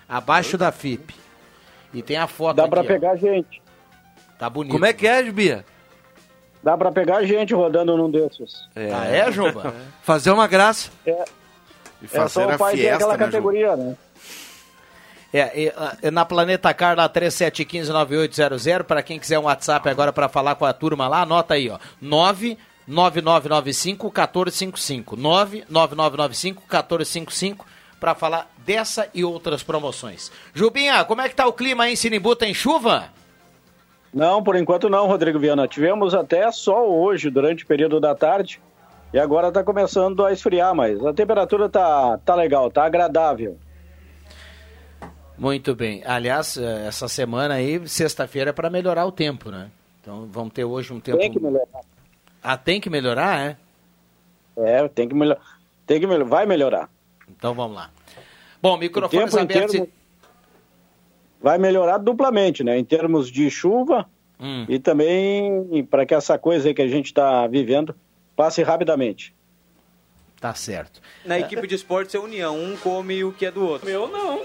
[0.09, 1.13] Abaixo da FIP.
[1.93, 2.85] E tem a foto Dá aqui, pra ó.
[2.85, 3.61] pegar gente.
[4.39, 4.73] Tá bonito.
[4.73, 5.65] Como é que é, Bia?
[6.63, 8.69] Dá pra pegar gente rodando num desses.
[8.77, 8.93] É.
[8.93, 9.75] Ah, é, Juba?
[10.03, 10.91] Fazer uma graça.
[11.05, 11.25] É.
[12.01, 13.97] E fazer é só a o pai fiesta, daquela né, categoria, né?
[15.33, 20.57] É, é, é, na Planeta Carla 37159800, para quem quiser um WhatsApp agora para falar
[20.57, 21.79] com a turma lá, anota aí, ó.
[22.01, 25.17] 99995 1455.
[25.17, 27.65] 99995 1455
[27.99, 30.31] para falar dessa e outras promoções.
[30.53, 32.35] Jubinha, como é que tá o clima aí em Sinimbu?
[32.35, 33.05] Tem chuva?
[34.13, 35.67] Não, por enquanto não, Rodrigo Viana.
[35.67, 38.61] Tivemos até sol hoje durante o período da tarde
[39.15, 43.59] e agora está começando a esfriar, mas a temperatura tá, tá legal, tá agradável.
[45.39, 46.03] Muito bem.
[46.05, 49.71] Aliás, eh, essa semana aí, sexta-feira, é para melhorar o tempo, né?
[50.01, 51.19] Então vamos ter hoje um tempo.
[51.19, 51.81] Tem que melhorar.
[52.43, 53.57] Ah, tem que melhorar, é?
[54.57, 55.41] É, tem que melhorar.
[55.87, 56.29] Tem que melhorar.
[56.29, 56.91] Vai melhorar.
[57.29, 57.91] Então vamos lá.
[58.61, 59.73] Bom, microfones abertos.
[59.73, 59.89] Termo...
[61.41, 62.79] Vai melhorar duplamente, né?
[62.79, 64.65] Em termos de chuva hum.
[64.69, 67.95] e também para que essa coisa aí que a gente está vivendo
[68.37, 69.35] passe rapidamente.
[70.41, 71.01] Tá certo.
[71.25, 73.87] Na equipe de esportes é união, um come o que é do outro.
[73.87, 74.43] Meu não.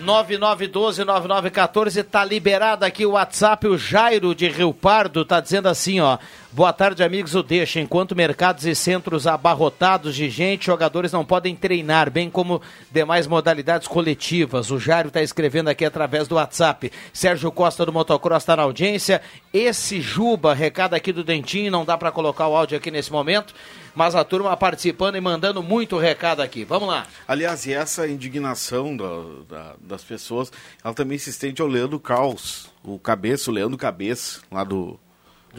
[0.00, 6.18] 9912-9914, tá liberado aqui o WhatsApp, o Jairo de Rio Pardo tá dizendo assim, ó,
[6.50, 11.54] boa tarde amigos, o deixa, enquanto mercados e centros abarrotados de gente, jogadores não podem
[11.54, 17.52] treinar, bem como demais modalidades coletivas, o Jairo tá escrevendo aqui através do WhatsApp, Sérgio
[17.52, 19.20] Costa do Motocross tá na audiência,
[19.52, 23.54] esse Juba, recado aqui do Dentinho, não dá para colocar o áudio aqui nesse momento,
[23.94, 26.64] mas a turma participando e mandando muito recado aqui.
[26.64, 27.06] Vamos lá.
[27.26, 30.52] Aliás, e essa indignação da, das pessoas,
[30.84, 34.98] ela também se estende ao Leandro Caos, o cabeça, o Leandro Cabeça, lá do,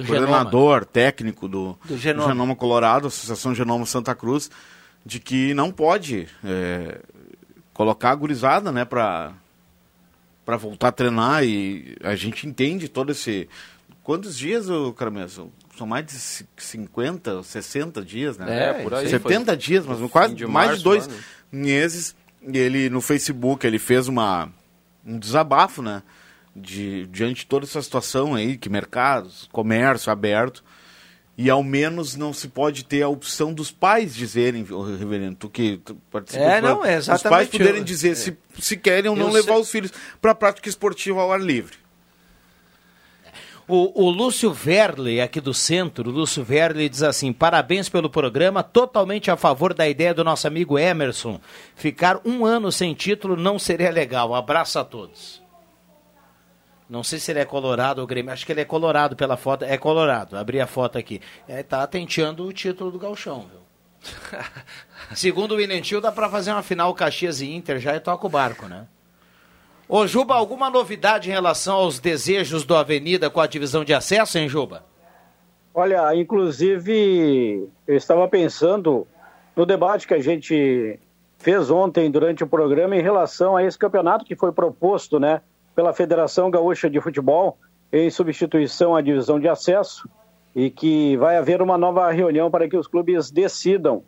[0.03, 2.27] Do coordenador técnico do, Do Genoma.
[2.29, 4.49] Genoma Colorado, Associação Genoma Santa Cruz,
[5.05, 6.99] de que não pode é,
[7.73, 9.33] colocar a gurizada, né, para
[10.45, 13.47] para voltar a treinar e a gente entende todo esse
[14.01, 15.51] quantos dias, o Caramesso?
[15.77, 18.69] São mais de ci- 50, 60 dias, né?
[18.69, 21.13] É, por aí, 70 foi dias, mas no quase de mais março de dois lá,
[21.13, 21.19] né?
[21.51, 22.15] meses.
[22.41, 24.49] E ele, no Facebook, ele fez uma,
[25.05, 26.01] um desabafo, né?
[26.55, 30.63] De, diante de toda essa situação aí, que mercados, comércio aberto.
[31.37, 34.65] E ao menos não se pode ter a opção dos pais dizerem,
[34.99, 38.37] reverendo, tu que tu participa É, não, é Os pais exatamente, poderem eu- dizer se,
[38.59, 41.77] se querem ou não levar sei- os filhos para a prática esportiva ao ar livre.
[43.67, 48.63] O, o Lúcio Verle, aqui do centro, o Lúcio Verle diz assim: parabéns pelo programa,
[48.63, 51.39] totalmente a favor da ideia do nosso amigo Emerson.
[51.75, 54.33] Ficar um ano sem título não seria legal.
[54.33, 55.38] Abraço a todos.
[56.89, 58.33] Não sei se ele é colorado ou Grêmio.
[58.33, 59.63] Acho que ele é colorado pela foto.
[59.63, 60.35] É colorado.
[60.35, 61.21] Abri a foto aqui.
[61.47, 63.59] É, tá tenteando o título do Galchão, viu?
[65.13, 68.29] Segundo o Tio, dá pra fazer uma final Caxias e Inter já e toca o
[68.29, 68.87] barco, né?
[69.87, 74.37] Ô, Juba, alguma novidade em relação aos desejos do Avenida com a divisão de acesso,
[74.37, 74.83] hein, Juba?
[75.73, 79.07] Olha, inclusive, eu estava pensando
[79.55, 80.99] no debate que a gente
[81.37, 85.41] fez ontem durante o programa em relação a esse campeonato que foi proposto, né,
[85.79, 87.57] pela Federação Gaúcha de Futebol
[87.89, 90.09] em substituição à divisão de acesso
[90.53, 94.03] e que vai haver uma nova reunião para que os clubes decidam,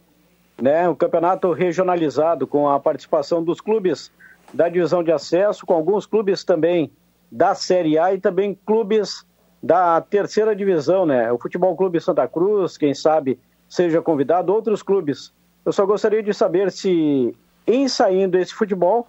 [0.61, 4.11] né, o campeonato regionalizado com a participação dos clubes
[4.53, 6.91] da divisão de acesso, com alguns clubes também
[7.31, 9.25] da Série A e também clubes
[9.63, 11.31] da terceira divisão, né?
[11.31, 15.31] O Futebol Clube Santa Cruz, quem sabe seja convidado, outros clubes.
[15.63, 17.33] Eu só gostaria de saber se,
[17.65, 19.07] em saindo esse futebol,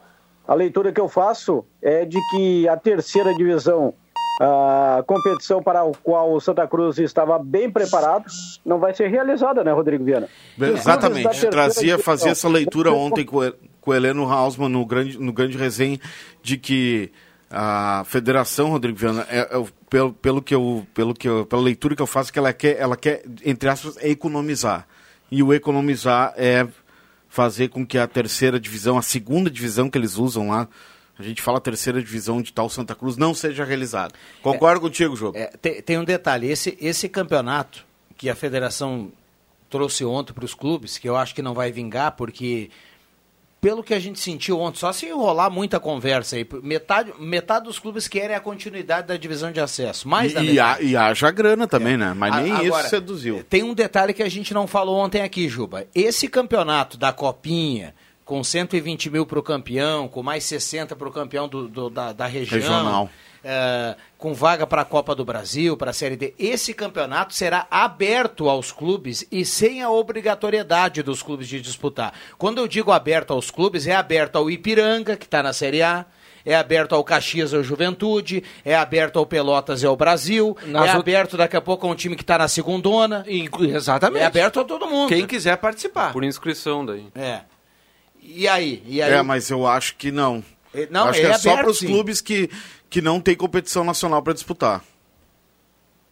[0.52, 3.94] a leitura que eu faço é de que a terceira divisão,
[4.40, 8.24] a competição para a qual o Santa Cruz estava bem preparado,
[8.64, 10.28] não vai ser realizada, né, Rodrigo Viana?
[10.60, 11.46] Exatamente.
[11.48, 15.56] Trazia, fazia essa leitura ontem com, o- com o Heleno Hausmann no grande, no grande
[15.56, 15.98] resenha
[16.42, 17.10] de que
[17.50, 21.94] a federação, Rodrigo Viana, é, é pelo, pelo que eu, pelo que eu, pela leitura
[21.94, 24.86] que eu faço, que ela quer, ela quer, entre aspas, economizar.
[25.30, 26.66] E o economizar é
[27.32, 30.68] fazer com que a terceira divisão, a segunda divisão que eles usam lá,
[31.18, 34.12] a gente fala terceira divisão de tal Santa Cruz, não seja realizada.
[34.42, 35.38] Concordo contigo, Jogo.
[35.38, 37.86] É, tem, tem um detalhe, esse, esse campeonato
[38.18, 39.10] que a federação
[39.70, 42.68] trouxe ontem para os clubes, que eu acho que não vai vingar, porque
[43.62, 47.78] pelo que a gente sentiu ontem, só se rolar muita conversa aí, metade, metade dos
[47.78, 50.08] clubes querem a continuidade da divisão de acesso.
[50.08, 52.12] Mais e, e, há- e haja grana também, né?
[52.12, 53.44] Mas A- nem agora, isso seduziu.
[53.48, 55.86] Tem um detalhe que a gente não falou ontem aqui, Juba.
[55.94, 57.94] Esse campeonato da Copinha,
[58.24, 62.12] com 120 mil para o campeão, com mais 60 para o campeão do, do- da,
[62.12, 63.10] da região, Regional.
[63.44, 67.66] é, com vaga para a Copa do Brasil, para a Série D, esse campeonato será
[67.70, 69.90] aberto aos clubes e sem a
[70.36, 72.12] obrigatoriedade dos clubes de disputar.
[72.38, 76.04] Quando eu digo aberto aos clubes, é aberto ao Ipiranga, que está na Série A,
[76.44, 80.88] é aberto ao Caxias ou Juventude, é aberto ao Pelotas e ao Brasil, Nas é
[80.90, 83.24] out- aberto daqui a pouco a um time que está na segundona.
[83.76, 84.22] Exatamente.
[84.22, 85.08] É aberto a todo mundo.
[85.08, 86.12] Quem quiser participar.
[86.12, 87.06] Por inscrição daí.
[87.14, 87.40] É.
[88.22, 88.82] E aí?
[88.86, 89.12] E aí?
[89.12, 90.42] É, mas eu acho que não.
[90.72, 92.48] É, não, acho é que é só aberto, para os clubes que,
[92.88, 94.82] que não tem competição nacional para disputar.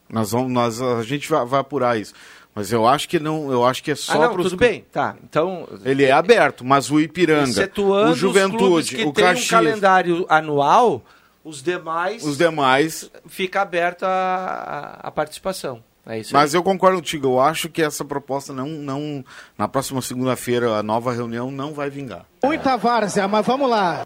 [0.08, 2.12] Nós vamos, nós, a gente vai, vai apurar isso.
[2.52, 4.84] Mas eu acho que não, eu acho que é só Ah, para os tudo bem.
[4.90, 5.68] Tá, então...
[5.84, 11.02] Ele é aberto, mas o Ipiranga, o Juventude, que o tem um Caxias, calendário anual,
[11.44, 12.24] os demais...
[12.24, 13.08] os demais.
[13.28, 15.82] Fica aberta a, a participação.
[16.10, 16.42] É isso aí.
[16.42, 19.24] Mas eu concordo contigo, eu acho que essa proposta não, não
[19.56, 22.26] na próxima segunda-feira, a nova reunião não vai vingar.
[22.42, 24.04] Muita várzea, mas vamos lá.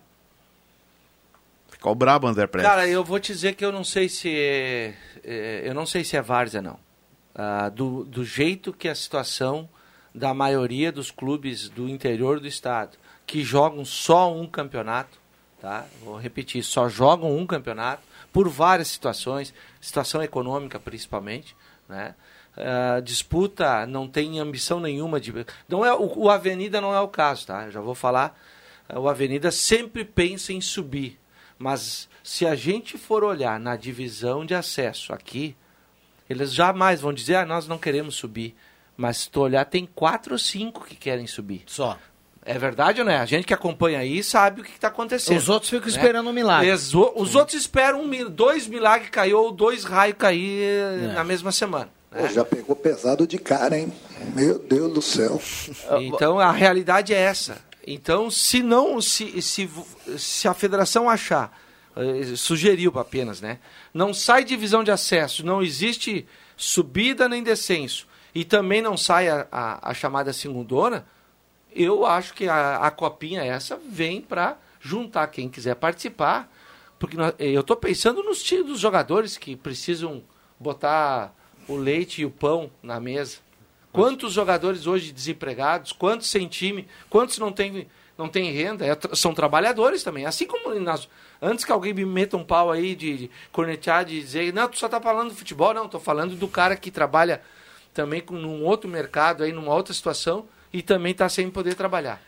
[1.71, 2.71] Fica o brabo, André Prestes.
[2.71, 6.05] Cara, eu vou te dizer que eu não sei se é, é, eu não sei
[6.05, 6.79] se é várzea não.
[7.35, 9.67] Ah, do, do jeito que a situação
[10.15, 15.19] da maioria dos clubes do interior do estado que jogam só um campeonato,
[15.59, 15.87] tá?
[16.05, 21.57] Vou repetir, só jogam um campeonato por várias situações, situação econômica principalmente,
[21.89, 22.15] né?
[22.57, 25.33] Ah, disputa não tem ambição nenhuma de
[25.69, 27.65] não é o, o Avenida não é o caso, tá?
[27.65, 28.39] Eu já vou falar.
[28.89, 31.19] Ah, O Avenida sempre pensa em subir,
[31.59, 35.57] mas se a gente for olhar na divisão de acesso aqui,
[36.31, 38.55] eles jamais vão dizer, ah, nós não queremos subir.
[38.97, 41.65] Mas se tu olhar, tem quatro ou cinco que querem subir.
[41.67, 41.99] Só.
[42.47, 43.19] É verdade ou não é?
[43.19, 45.37] A gente que acompanha aí sabe o que está acontecendo.
[45.39, 45.93] Os outros ficam né?
[45.97, 46.69] esperando um milagre.
[46.69, 51.51] Ex- os outros esperam um, dois milagres cair ou dois raios cair eh, na mesma
[51.51, 51.89] semana.
[52.11, 53.91] Pô, já pegou pesado de cara, hein?
[54.35, 55.41] Meu Deus do céu.
[56.01, 57.59] Então a realidade é essa.
[57.87, 59.69] Então, se não, se, se,
[60.17, 61.59] se a federação achar,
[61.97, 63.59] eh, sugeriu apenas, né?
[63.93, 66.27] Não sai divisão de acesso, não existe
[66.57, 71.07] subida nem descenso, e também não sai a, a, a chamada segundona,
[71.75, 76.51] eu acho que a, a copinha essa vem para juntar quem quiser participar,
[76.99, 80.23] porque nós- eu estou pensando nos dos jogadores que precisam
[80.59, 81.35] botar
[81.69, 83.39] o leite e o pão na mesa.
[83.93, 89.35] Quantos jogadores hoje desempregados, quantos sem time, quantos não têm não tem renda, é são
[89.35, 90.25] trabalhadores também.
[90.25, 91.09] Assim como nas-
[91.43, 94.79] antes que alguém me meta um pau aí de, de cornetear, de dizer, não, tu
[94.79, 97.43] só tá falando do futebol, não, tô falando do cara que trabalha
[97.93, 102.21] também com num outro mercado aí, numa outra situação e também tá sem poder trabalhar.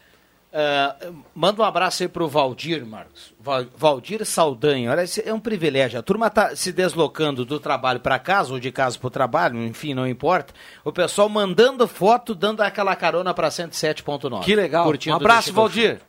[0.52, 0.96] Ah,
[1.34, 3.34] manda um abraço aí pro Valdir, Marcos.
[3.38, 4.90] Val- Valdir Saldanha.
[4.90, 5.98] Olha, é um privilégio.
[5.98, 9.62] A turma tá se deslocando do trabalho para casa ou de casa para o trabalho,
[9.62, 10.54] enfim, não importa.
[10.82, 14.42] O pessoal mandando foto, dando aquela carona para 107.9.
[14.44, 14.84] Que legal.
[14.86, 16.00] Curtindo um abraço, Valdir.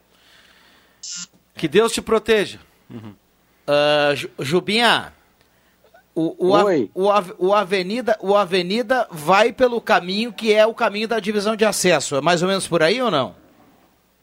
[1.55, 2.59] Que Deus te proteja.
[3.67, 5.11] Ah, Ju- Jubinha,
[6.19, 6.55] o, o,
[7.11, 11.55] a- o, o Avenida, o Avenida vai pelo caminho que é o caminho da divisão
[11.55, 12.15] de acesso.
[12.15, 13.35] É mais ou menos por aí ou não?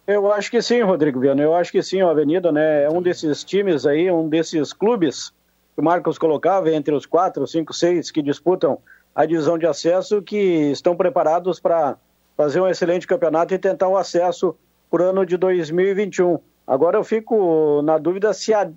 [0.07, 1.43] Eu acho que sim, Rodrigo Viana.
[1.43, 2.85] Eu acho que sim, o Avenida, né?
[2.85, 5.31] É um desses times aí, um desses clubes
[5.75, 8.79] que o Marcos colocava entre os quatro, cinco, seis que disputam
[9.15, 10.37] a divisão de acesso, que
[10.73, 11.97] estão preparados para
[12.37, 14.55] fazer um excelente campeonato e tentar o acesso
[14.91, 16.39] por ano de 2021.
[16.67, 18.69] Agora eu fico na dúvida se, há-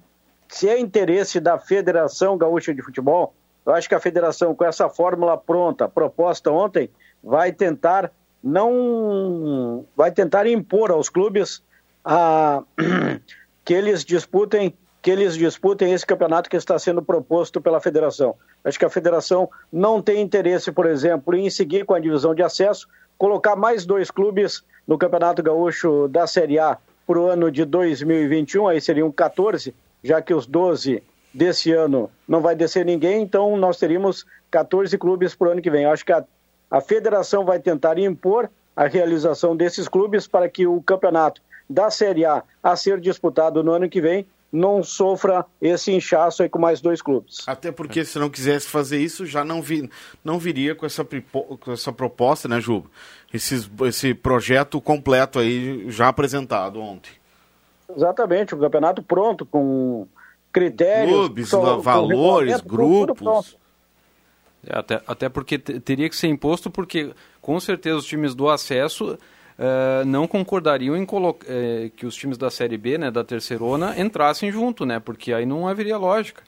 [0.47, 3.33] se é interesse da Federação Gaúcha de Futebol.
[3.65, 6.89] Eu acho que a federação, com essa fórmula pronta, proposta ontem,
[7.23, 11.61] vai tentar não vai tentar impor aos clubes
[12.05, 12.63] a,
[13.65, 18.35] que eles disputem que eles disputem esse campeonato que está sendo proposto pela federação.
[18.63, 22.43] Acho que a federação não tem interesse, por exemplo, em seguir com a divisão de
[22.43, 27.63] acesso, colocar mais dois clubes no Campeonato Gaúcho da Série A para o ano de
[27.63, 29.73] 2021, aí seriam 14,
[30.03, 35.35] já que os 12 desse ano não vai descer ninguém, então nós teríamos 14 clubes
[35.35, 35.83] para o ano que vem.
[35.83, 36.23] Eu acho que a,
[36.69, 42.25] a federação vai tentar impor a realização desses clubes para que o campeonato da Série
[42.25, 46.79] A a ser disputado no ano que vem não sofra esse inchaço aí com mais
[46.79, 47.43] dois clubes.
[47.47, 49.89] Até porque se não quisesse fazer isso, já não, vi,
[50.23, 52.89] não viria com essa, com essa proposta, né, Juba?
[53.33, 57.11] Esses, esse projeto completo aí já apresentado ontem.
[57.95, 60.07] Exatamente, o campeonato pronto, com
[60.51, 63.57] critérios, Clubes, só- valores, grupos.
[64.65, 67.11] É, até, até porque te- teria que ser imposto, porque
[67.41, 69.17] com certeza os times do acesso
[69.59, 73.99] eh, não concordariam em colo- eh, que os times da Série B, né, da terceirona,
[73.99, 74.99] entrassem junto, né?
[74.99, 76.43] Porque aí não haveria lógica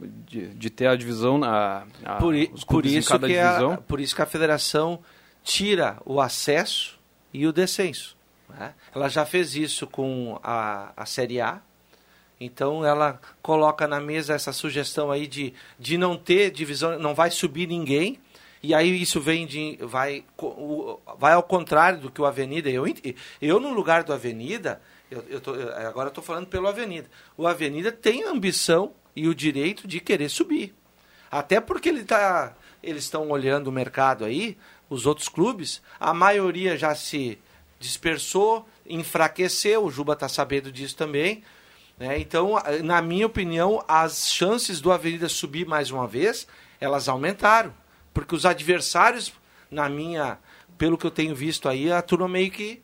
[0.00, 3.48] de, de ter a divisão na a, por, i- os por isso cada que a,
[3.48, 3.76] divisão.
[3.86, 5.00] por isso que a federação
[5.42, 6.98] tira o acesso
[7.32, 8.15] e o descenso.
[8.48, 8.74] Né?
[8.94, 11.60] Ela já fez isso com a, a Série A.
[12.38, 17.30] Então ela coloca na mesa essa sugestão aí de, de não ter divisão, não vai
[17.30, 18.18] subir ninguém.
[18.62, 20.24] E aí isso vem de vai
[21.18, 22.68] vai ao contrário do que o Avenida.
[22.68, 22.84] Eu
[23.40, 24.80] eu no lugar do Avenida,
[25.10, 25.54] eu, eu tô-
[25.88, 27.08] agora estou falando pelo Avenida.
[27.36, 30.74] O Avenida tem a ambição e o direito de querer subir.
[31.30, 34.56] Até porque ele tá, eles estão olhando o mercado aí,
[34.90, 37.38] os outros clubes, a maioria já se
[37.78, 41.42] dispersou, enfraqueceu, o Juba está sabendo disso também.
[41.98, 42.18] né?
[42.18, 46.46] Então, na minha opinião, as chances do Avenida subir mais uma vez,
[46.80, 47.74] elas aumentaram.
[48.12, 49.32] Porque os adversários,
[49.70, 50.38] na minha,
[50.78, 52.82] pelo que eu tenho visto aí, a turma meio que,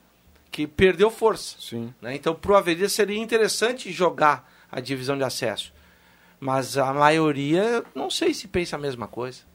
[0.51, 1.57] que perdeu força.
[1.59, 1.95] Sim.
[2.01, 2.14] né?
[2.14, 5.72] Então, para o Avenida seria interessante jogar a divisão de acesso.
[6.38, 9.51] Mas a maioria, não sei se pensa a mesma coisa.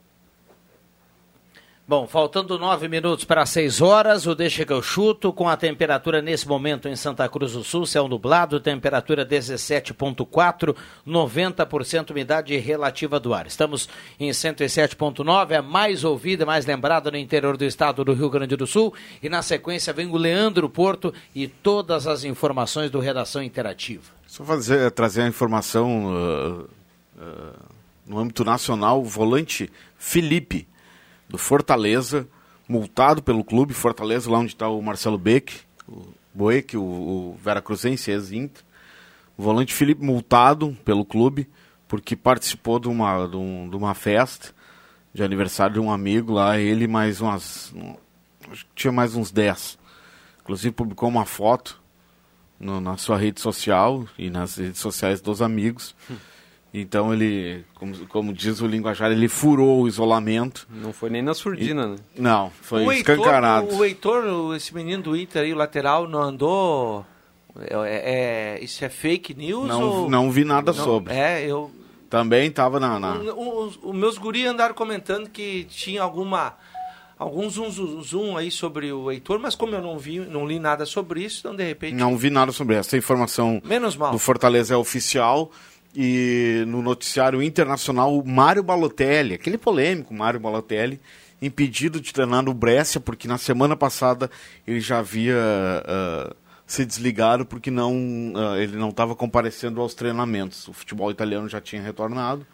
[1.89, 6.21] Bom, faltando nove minutos para seis horas, o Deixa que eu chuto, com a temperatura
[6.21, 10.75] nesse momento em Santa Cruz do Sul, céu nublado, temperatura 17.4,
[11.07, 13.47] 90% umidade relativa do ar.
[13.47, 13.87] Estamos
[14.19, 18.67] em 107.9, a mais ouvida, mais lembrada no interior do estado do Rio Grande do
[18.67, 18.93] Sul.
[19.23, 24.11] E na sequência vem o Leandro Porto e todas as informações do Redação Interativa.
[24.27, 26.69] Só fazer, trazer a informação uh,
[27.17, 27.55] uh,
[28.05, 30.67] no âmbito nacional, o volante Felipe,
[31.29, 32.27] do Fortaleza,
[32.67, 38.11] multado pelo clube Fortaleza, lá onde está o Marcelo Beck, o Boeck, o, o Veracruzense,
[38.11, 38.63] ex-Inter.
[39.37, 41.47] O volante Felipe multado pelo clube,
[41.87, 44.53] porque participou de uma, de, um- de uma festa
[45.13, 47.73] de aniversário de um amigo lá, ele mais umas...
[47.75, 47.95] um-
[48.51, 49.77] acho que tinha mais uns 10.
[50.41, 51.81] Inclusive publicou uma foto
[52.59, 55.95] no- na sua rede social e nas redes sociais dos amigos.
[56.81, 60.67] Então ele, como, como diz o linguajar, ele furou o isolamento.
[60.69, 61.95] Não foi nem na surdina, né?
[62.17, 63.75] Não, foi o Heitor, escancarado.
[63.75, 67.05] o Heitor, o- esse menino do Inter aí, o lateral, não andou.
[67.59, 69.67] É, é- isso é fake news?
[69.67, 70.09] Não, ou...
[70.09, 71.13] não vi nada Não, sobre.
[71.13, 71.71] É, eu.
[72.09, 76.53] Também estava na, na- Os, os meus guris andaram comentando que tinha alguma.
[77.19, 80.59] Algum zoom, zoom, zoom aí sobre o Heitor, mas como eu não vi, não li
[80.59, 81.95] nada sobre isso, então de repente.
[81.95, 84.11] Não vi nada sobre essa informação Menos mal.
[84.11, 85.51] do Fortaleza é oficial.
[85.99, 91.01] E no noticiário internacional Mário Balotelli, aquele polêmico Mário Balotelli,
[91.41, 94.29] impedido de treinar no Brescia, porque na semana passada
[94.67, 96.35] ele já havia uh,
[96.67, 97.95] se desligado porque não,
[98.35, 100.67] uh, ele não estava comparecendo aos treinamentos.
[100.67, 102.45] O futebol italiano já tinha retornado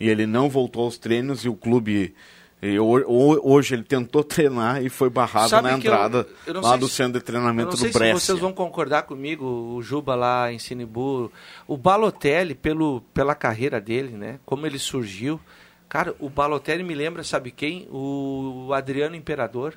[0.00, 2.14] e ele não voltou aos treinos e o clube
[2.60, 6.88] e hoje ele tentou treinar e foi barrado Sabe na entrada eu, eu lá do
[6.88, 8.00] centro de treinamento do Brescia.
[8.00, 11.30] não sei se vocês vão concordar comigo, o Juba lá em Sinibu,
[11.68, 14.40] o Balotelli, pelo, pela carreira dele, né?
[14.44, 15.40] Como ele surgiu.
[15.88, 17.86] Cara, o Balotelli me lembra, sabe quem?
[17.92, 19.74] O Adriano Imperador.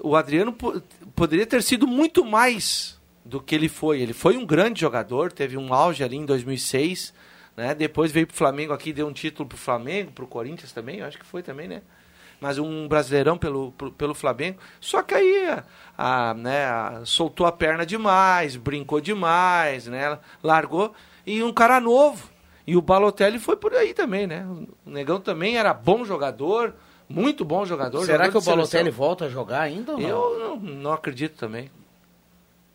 [0.00, 0.52] O Adriano
[1.14, 4.00] poderia ter sido muito mais do que ele foi.
[4.00, 7.14] Ele foi um grande jogador, teve um auge ali em 2006
[7.56, 7.74] né?
[7.74, 11.26] Depois veio pro Flamengo aqui, deu um título pro Flamengo, pro Corinthians também, acho que
[11.26, 11.82] foi também, né?
[12.40, 14.58] Mas um brasileirão pelo, pelo Flamengo.
[14.80, 15.64] Só que aí a,
[15.96, 20.18] a né, a, soltou a perna demais, brincou demais, né?
[20.42, 20.92] Largou.
[21.26, 22.28] E um cara novo.
[22.66, 24.46] E o Balotelli foi por aí também, né?
[24.84, 26.74] O Negão também era bom jogador,
[27.08, 28.04] muito bom jogador.
[28.04, 29.92] Será jogador que o Balotelli volta a jogar ainda?
[29.92, 30.08] Ou não?
[30.08, 31.70] Eu não, não acredito também.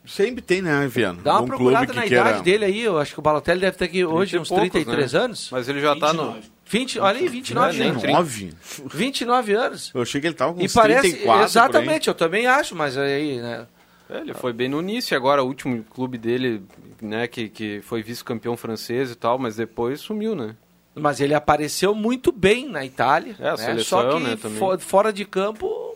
[0.09, 1.21] Sempre tem, né, Viano?
[1.21, 2.29] Dá uma um procurada na queira...
[2.29, 2.81] idade dele aí.
[2.81, 5.19] Eu acho que o Balotelli deve ter aqui hoje uns poucos, 33 né?
[5.19, 5.49] anos.
[5.51, 6.17] Mas ele já 29.
[6.17, 6.41] tá no.
[6.65, 8.01] 20, olha aí, 29 não, anos.
[8.01, 8.53] 29?
[8.91, 9.91] 29 anos.
[9.93, 12.97] Eu achei que ele tava com e uns parece, 34 Exatamente, eu também acho, mas
[12.97, 13.67] aí, né?
[14.09, 16.63] É, ele foi bem no início, agora o último clube dele,
[16.99, 20.55] né, que, que foi vice-campeão francês e tal, mas depois sumiu, né?
[20.95, 23.35] Mas ele apareceu muito bem na Itália.
[23.39, 23.57] É, a né?
[23.57, 24.79] seleção, Só que né, também.
[24.79, 25.88] fora de campo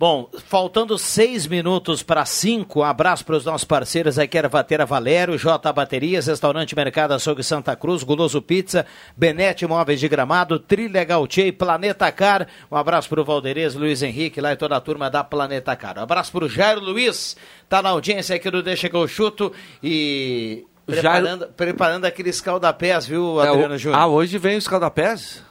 [0.00, 5.36] Bom, faltando seis minutos para cinco, um abraço para os nossos parceiros aqui, Ervatera Valério,
[5.36, 11.52] J Baterias, Restaurante Mercado Açougue Santa Cruz, Guloso Pizza, Benete Móveis de Gramado, Trilegal Tchê,
[11.52, 12.46] Planeta Car.
[12.72, 15.98] Um abraço para o Valderez, Luiz Henrique, lá e toda a turma da Planeta Car.
[15.98, 17.36] Um abraço para o Jairo Luiz,
[17.68, 21.52] tá na audiência aqui do Deixa que eu chuto e preparando, Jairo...
[21.54, 24.00] preparando aquele escaldapés, viu, Adriano é, Júnior?
[24.00, 25.44] Ah, hoje vem o escaldapés?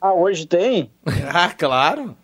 [0.00, 0.88] Ah, hoje tem?
[1.34, 2.16] ah, claro.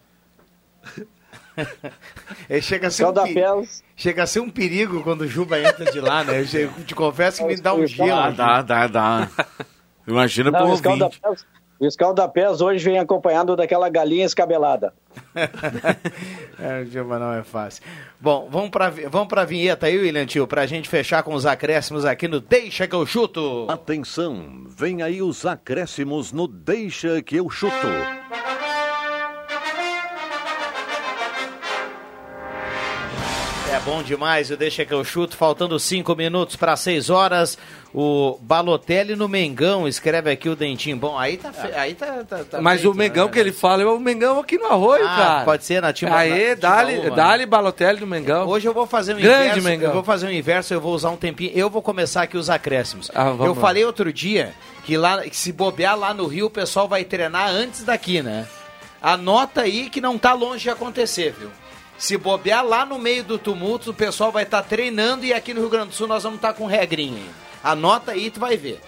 [2.48, 5.90] é, chega, a ser um perigo, chega a ser um perigo quando o Juba entra
[5.90, 6.44] de lá, né?
[6.52, 8.12] Eu te confesso que me dá um gelo.
[8.12, 9.30] Ah, dá, dá, dá.
[10.06, 11.20] Imagina Não, pro ouvinte.
[11.78, 14.94] O escaldapés hoje vem acompanhado daquela galinha escabelada.
[16.58, 17.82] é, o Juba não é fácil.
[18.20, 21.44] Bom, vamos para vamos a vinheta aí, William Tio, para a gente fechar com os
[21.44, 23.66] acréscimos aqui no Deixa que eu chuto.
[23.68, 27.88] Atenção, vem aí os acréscimos no Deixa que eu chuto.
[33.84, 37.58] Bom demais, eu deixa que eu chuto, faltando cinco minutos para seis horas.
[37.92, 40.96] O Balotelli no Mengão, escreve aqui o Dentinho.
[40.96, 41.52] Bom, aí tá.
[41.52, 41.68] Fe...
[41.74, 43.32] Aí tá, tá, tá Mas feito, o Mengão né?
[43.32, 45.44] que ele fala é o Mengão aqui no Arroio, ah, cara.
[45.44, 46.16] Pode ser na Timba.
[46.16, 48.48] Aí, dá-lhe dá Balotelli no Mengão.
[48.48, 49.62] Hoje eu vou fazer um Grande inverso.
[49.62, 49.88] Mengão.
[49.90, 51.52] Eu vou fazer um inverso, eu vou usar um tempinho.
[51.54, 53.10] Eu vou começar aqui os acréscimos.
[53.14, 54.54] Ah, eu falei outro dia
[54.84, 58.46] que lá, que se bobear lá no Rio, o pessoal vai treinar antes daqui, né?
[59.00, 61.50] Anota aí que não tá longe de acontecer, viu?
[61.98, 65.54] Se bobear lá no meio do tumulto, o pessoal vai estar tá treinando e aqui
[65.54, 67.22] no Rio Grande do Sul nós vamos estar tá com regrinha.
[67.62, 68.80] Anota aí, tu vai ver.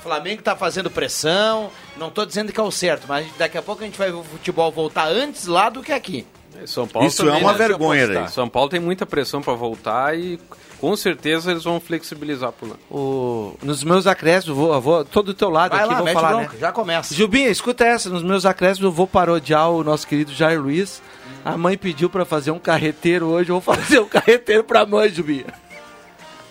[0.00, 3.62] O Flamengo está fazendo pressão, não estou dizendo que é o certo, mas daqui a
[3.62, 6.26] pouco a gente vai ver o futebol voltar antes lá do que aqui.
[6.66, 8.28] São Paulo Isso também, é uma né, vergonha, né?
[8.28, 10.38] São Paulo tem muita pressão para voltar e
[10.84, 12.76] com certeza eles vão flexibilizar por lá.
[12.90, 13.56] O...
[13.62, 16.50] Nos meus acréscimos, vou, vou todo do teu lado Vai aqui, lá, vou falar, né?
[16.60, 17.14] Já começa.
[17.14, 18.10] Jubinha, escuta essa.
[18.10, 21.00] Nos meus acréscimos, eu vou parodiar o nosso querido Jair Luiz.
[21.42, 25.08] A mãe pediu para fazer um carreteiro hoje, eu vou fazer um carreteiro pra mãe,
[25.08, 25.46] Jubinha.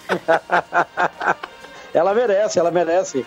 [1.93, 3.23] ela merece, ela merece.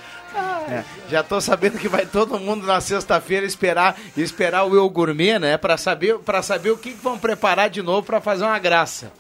[0.69, 5.39] É, já tô sabendo que vai todo mundo na sexta-feira esperar esperar o Eu Gourmet,
[5.39, 5.57] né?
[5.57, 9.13] Pra saber, pra saber o que, que vão preparar de novo para fazer uma graça.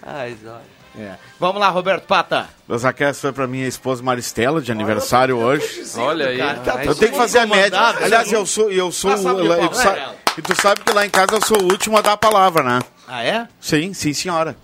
[0.00, 0.71] Ai, olha.
[0.98, 1.14] É.
[1.40, 2.48] Vamos lá, Roberto Pata.
[2.68, 5.74] Meus aquelas foi pra minha esposa Maristela, de aniversário Olha, hoje.
[5.74, 6.38] Dizendo, Olha aí.
[6.38, 7.78] Cara, tá eu tenho que fazer a média.
[7.80, 8.70] Aliás, eu sou.
[8.70, 10.00] Eu sou o, tu sabe,
[10.36, 12.62] e tu sabe que lá em casa eu sou o último a dar a palavra,
[12.62, 12.80] né?
[13.08, 13.48] Ah, é?
[13.60, 14.56] Sim, sim, senhora.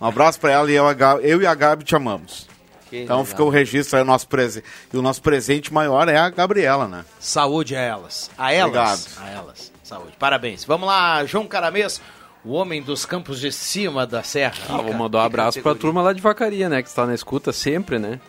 [0.00, 0.84] Um abraço pra ela e eu,
[1.22, 2.48] eu e a Gabi te amamos.
[2.90, 3.24] Que então legal.
[3.24, 4.66] fica o registro aí, o nosso presente.
[4.92, 7.04] E o nosso presente maior é a Gabriela, né?
[7.18, 8.30] Saúde a elas.
[8.36, 8.66] A elas.
[8.66, 9.26] Obrigado.
[9.26, 9.72] A elas.
[9.82, 10.12] Saúde.
[10.18, 10.64] Parabéns.
[10.64, 12.00] Vamos lá, João Caramês
[12.44, 14.54] o homem dos campos de cima da serra.
[14.68, 16.82] Ah, vou mandar um abraço para a turma lá de Vacaria, né?
[16.82, 18.20] Que está na escuta sempre, né?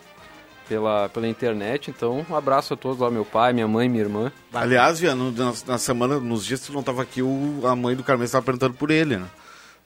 [0.68, 4.32] Pela, pela internet, então um abraço a todos lá, meu pai, minha mãe, minha irmã.
[4.50, 7.94] Aliás, Viano, na, na semana, nos dias que tu não estava aqui, o, a mãe
[7.94, 9.26] do Carmen estava perguntando por ele, né?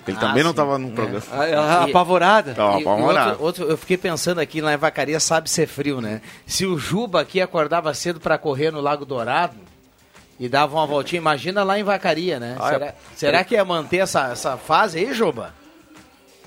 [0.07, 0.93] Ele ah, também não estava no é.
[0.93, 1.24] programa.
[1.45, 2.55] Ela apavorada.
[2.55, 3.31] Tava apavorada.
[3.33, 6.20] Outro, outro, eu fiquei pensando aqui em Vacaria, sabe ser frio, né?
[6.47, 9.57] Se o Juba aqui acordava cedo para correr no Lago Dourado,
[10.39, 11.18] e dava uma voltinha.
[11.18, 12.57] Imagina lá em Vacaria, né?
[12.59, 12.95] Ah, será, é...
[13.16, 15.55] será que ia manter essa, essa fase aí, Juba?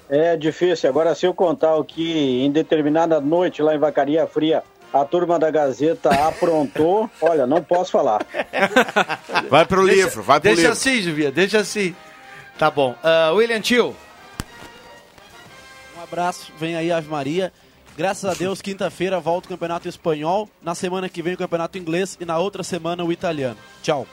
[0.09, 0.89] É difícil.
[0.89, 4.63] Agora, se eu contar o que em determinada noite lá em Vacaria Fria
[4.93, 8.25] a turma da Gazeta aprontou, olha, não posso falar.
[9.49, 10.73] Vai pro Deixa- livro, vai pro deixa livro.
[10.73, 11.95] assim, Juvia, deixa assim.
[12.57, 12.93] Tá bom.
[13.01, 13.95] Ah, William Tio.
[15.97, 17.53] Um abraço, vem aí Ave Maria.
[17.97, 22.17] Graças a Deus, quinta-feira volta o Campeonato Espanhol, na semana que vem o Campeonato Inglês
[22.19, 23.57] e na outra semana o Italiano.
[23.83, 24.07] Tchau.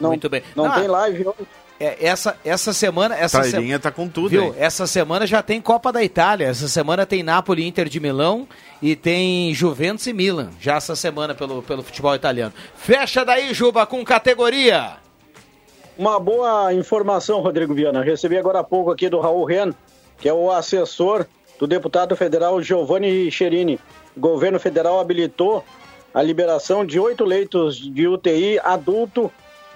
[0.00, 0.42] Muito bem.
[0.54, 1.48] Não Ah, tem live hoje.
[1.80, 3.16] É, essa, essa semana.
[3.16, 4.54] Essa Trailinha se- tá com tudo Viu?
[4.58, 6.46] Essa semana já tem Copa da Itália.
[6.46, 8.48] Essa semana tem Napoli Inter de Milão
[8.82, 10.50] e tem Juventus e Milan.
[10.60, 12.52] Já essa semana pelo, pelo futebol italiano.
[12.76, 14.96] Fecha daí, Juba, com categoria.
[15.96, 18.02] Uma boa informação, Rodrigo Viana.
[18.02, 19.72] Recebi agora há pouco aqui do Raul Ren,
[20.18, 21.26] que é o assessor
[21.58, 23.78] do deputado federal Giovanni Cherini.
[24.16, 25.64] O governo federal habilitou
[26.14, 29.30] a liberação de oito leitos de UTI adulto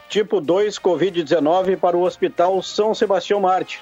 [0.09, 3.81] tipo 2 Covid-19 para o Hospital São Sebastião Marte.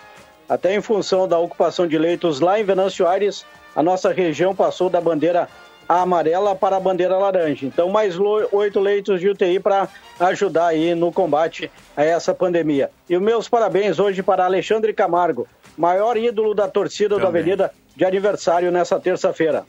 [0.49, 3.45] Até em função da ocupação de leitos lá em Venâncio Aires,
[3.75, 5.49] a nossa região passou da bandeira
[5.89, 7.67] amarela para a bandeira laranja.
[7.67, 8.17] Então, mais
[8.53, 9.89] oito leitos de UTI para
[10.21, 12.91] ajudar aí no combate a essa pandemia.
[13.09, 17.43] E os meus parabéns hoje para Alexandre Camargo, maior ídolo da torcida da Também.
[17.43, 19.67] Avenida de aniversário nessa terça-feira.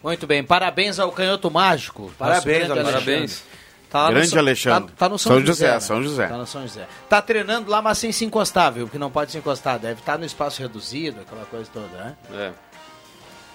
[0.00, 2.12] Muito bem, parabéns ao Canhoto Mágico.
[2.16, 3.14] Parabéns, Nosso grande Alexandre.
[3.16, 3.56] Alexandre.
[3.90, 4.90] Tá Grande São- Alexandre.
[4.92, 5.52] Tá, tá no São, São José.
[5.52, 5.80] José, né?
[5.80, 6.26] São José.
[6.28, 6.86] Tá no São José.
[7.08, 8.86] Tá treinando lá, mas sem se encostar, viu?
[8.86, 9.80] Porque não pode se encostar.
[9.80, 12.16] Deve estar no espaço reduzido, aquela coisa toda, né?
[12.32, 12.52] É.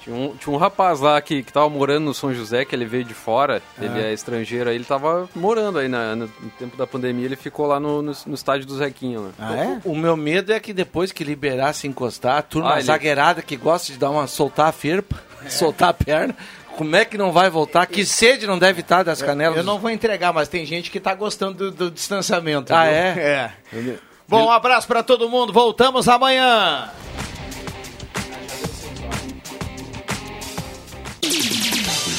[0.03, 2.85] Tinha um, tinha um rapaz lá que, que tava morando no São José, que ele
[2.85, 4.07] veio de fora, ele Ah.
[4.07, 7.67] é estrangeiro, aí ele tava morando aí na- no, no tempo da pandemia, ele ficou
[7.67, 9.19] lá no, no, no estádio do Zequinha.
[9.19, 9.29] Lá.
[9.39, 12.77] Ah, O, o meu medo é que depois que liberar, se encostar, a turma Ah,
[12.77, 15.15] ele- zagueirada que gosta de dar uma soltar a firpa,
[15.47, 16.35] soltar a perna,
[16.77, 17.85] como é que não vai voltar?
[17.85, 19.57] Que sede não deve estar das canelas?
[19.57, 22.73] Eu não vou entregar, mas tem gente que tá gostando do, do distanciamento.
[22.73, 22.93] Ah, viu?
[22.93, 23.51] é?
[23.73, 23.95] É.
[24.27, 25.51] Bom, um abraço pra todo mundo.
[25.53, 26.89] Voltamos amanhã.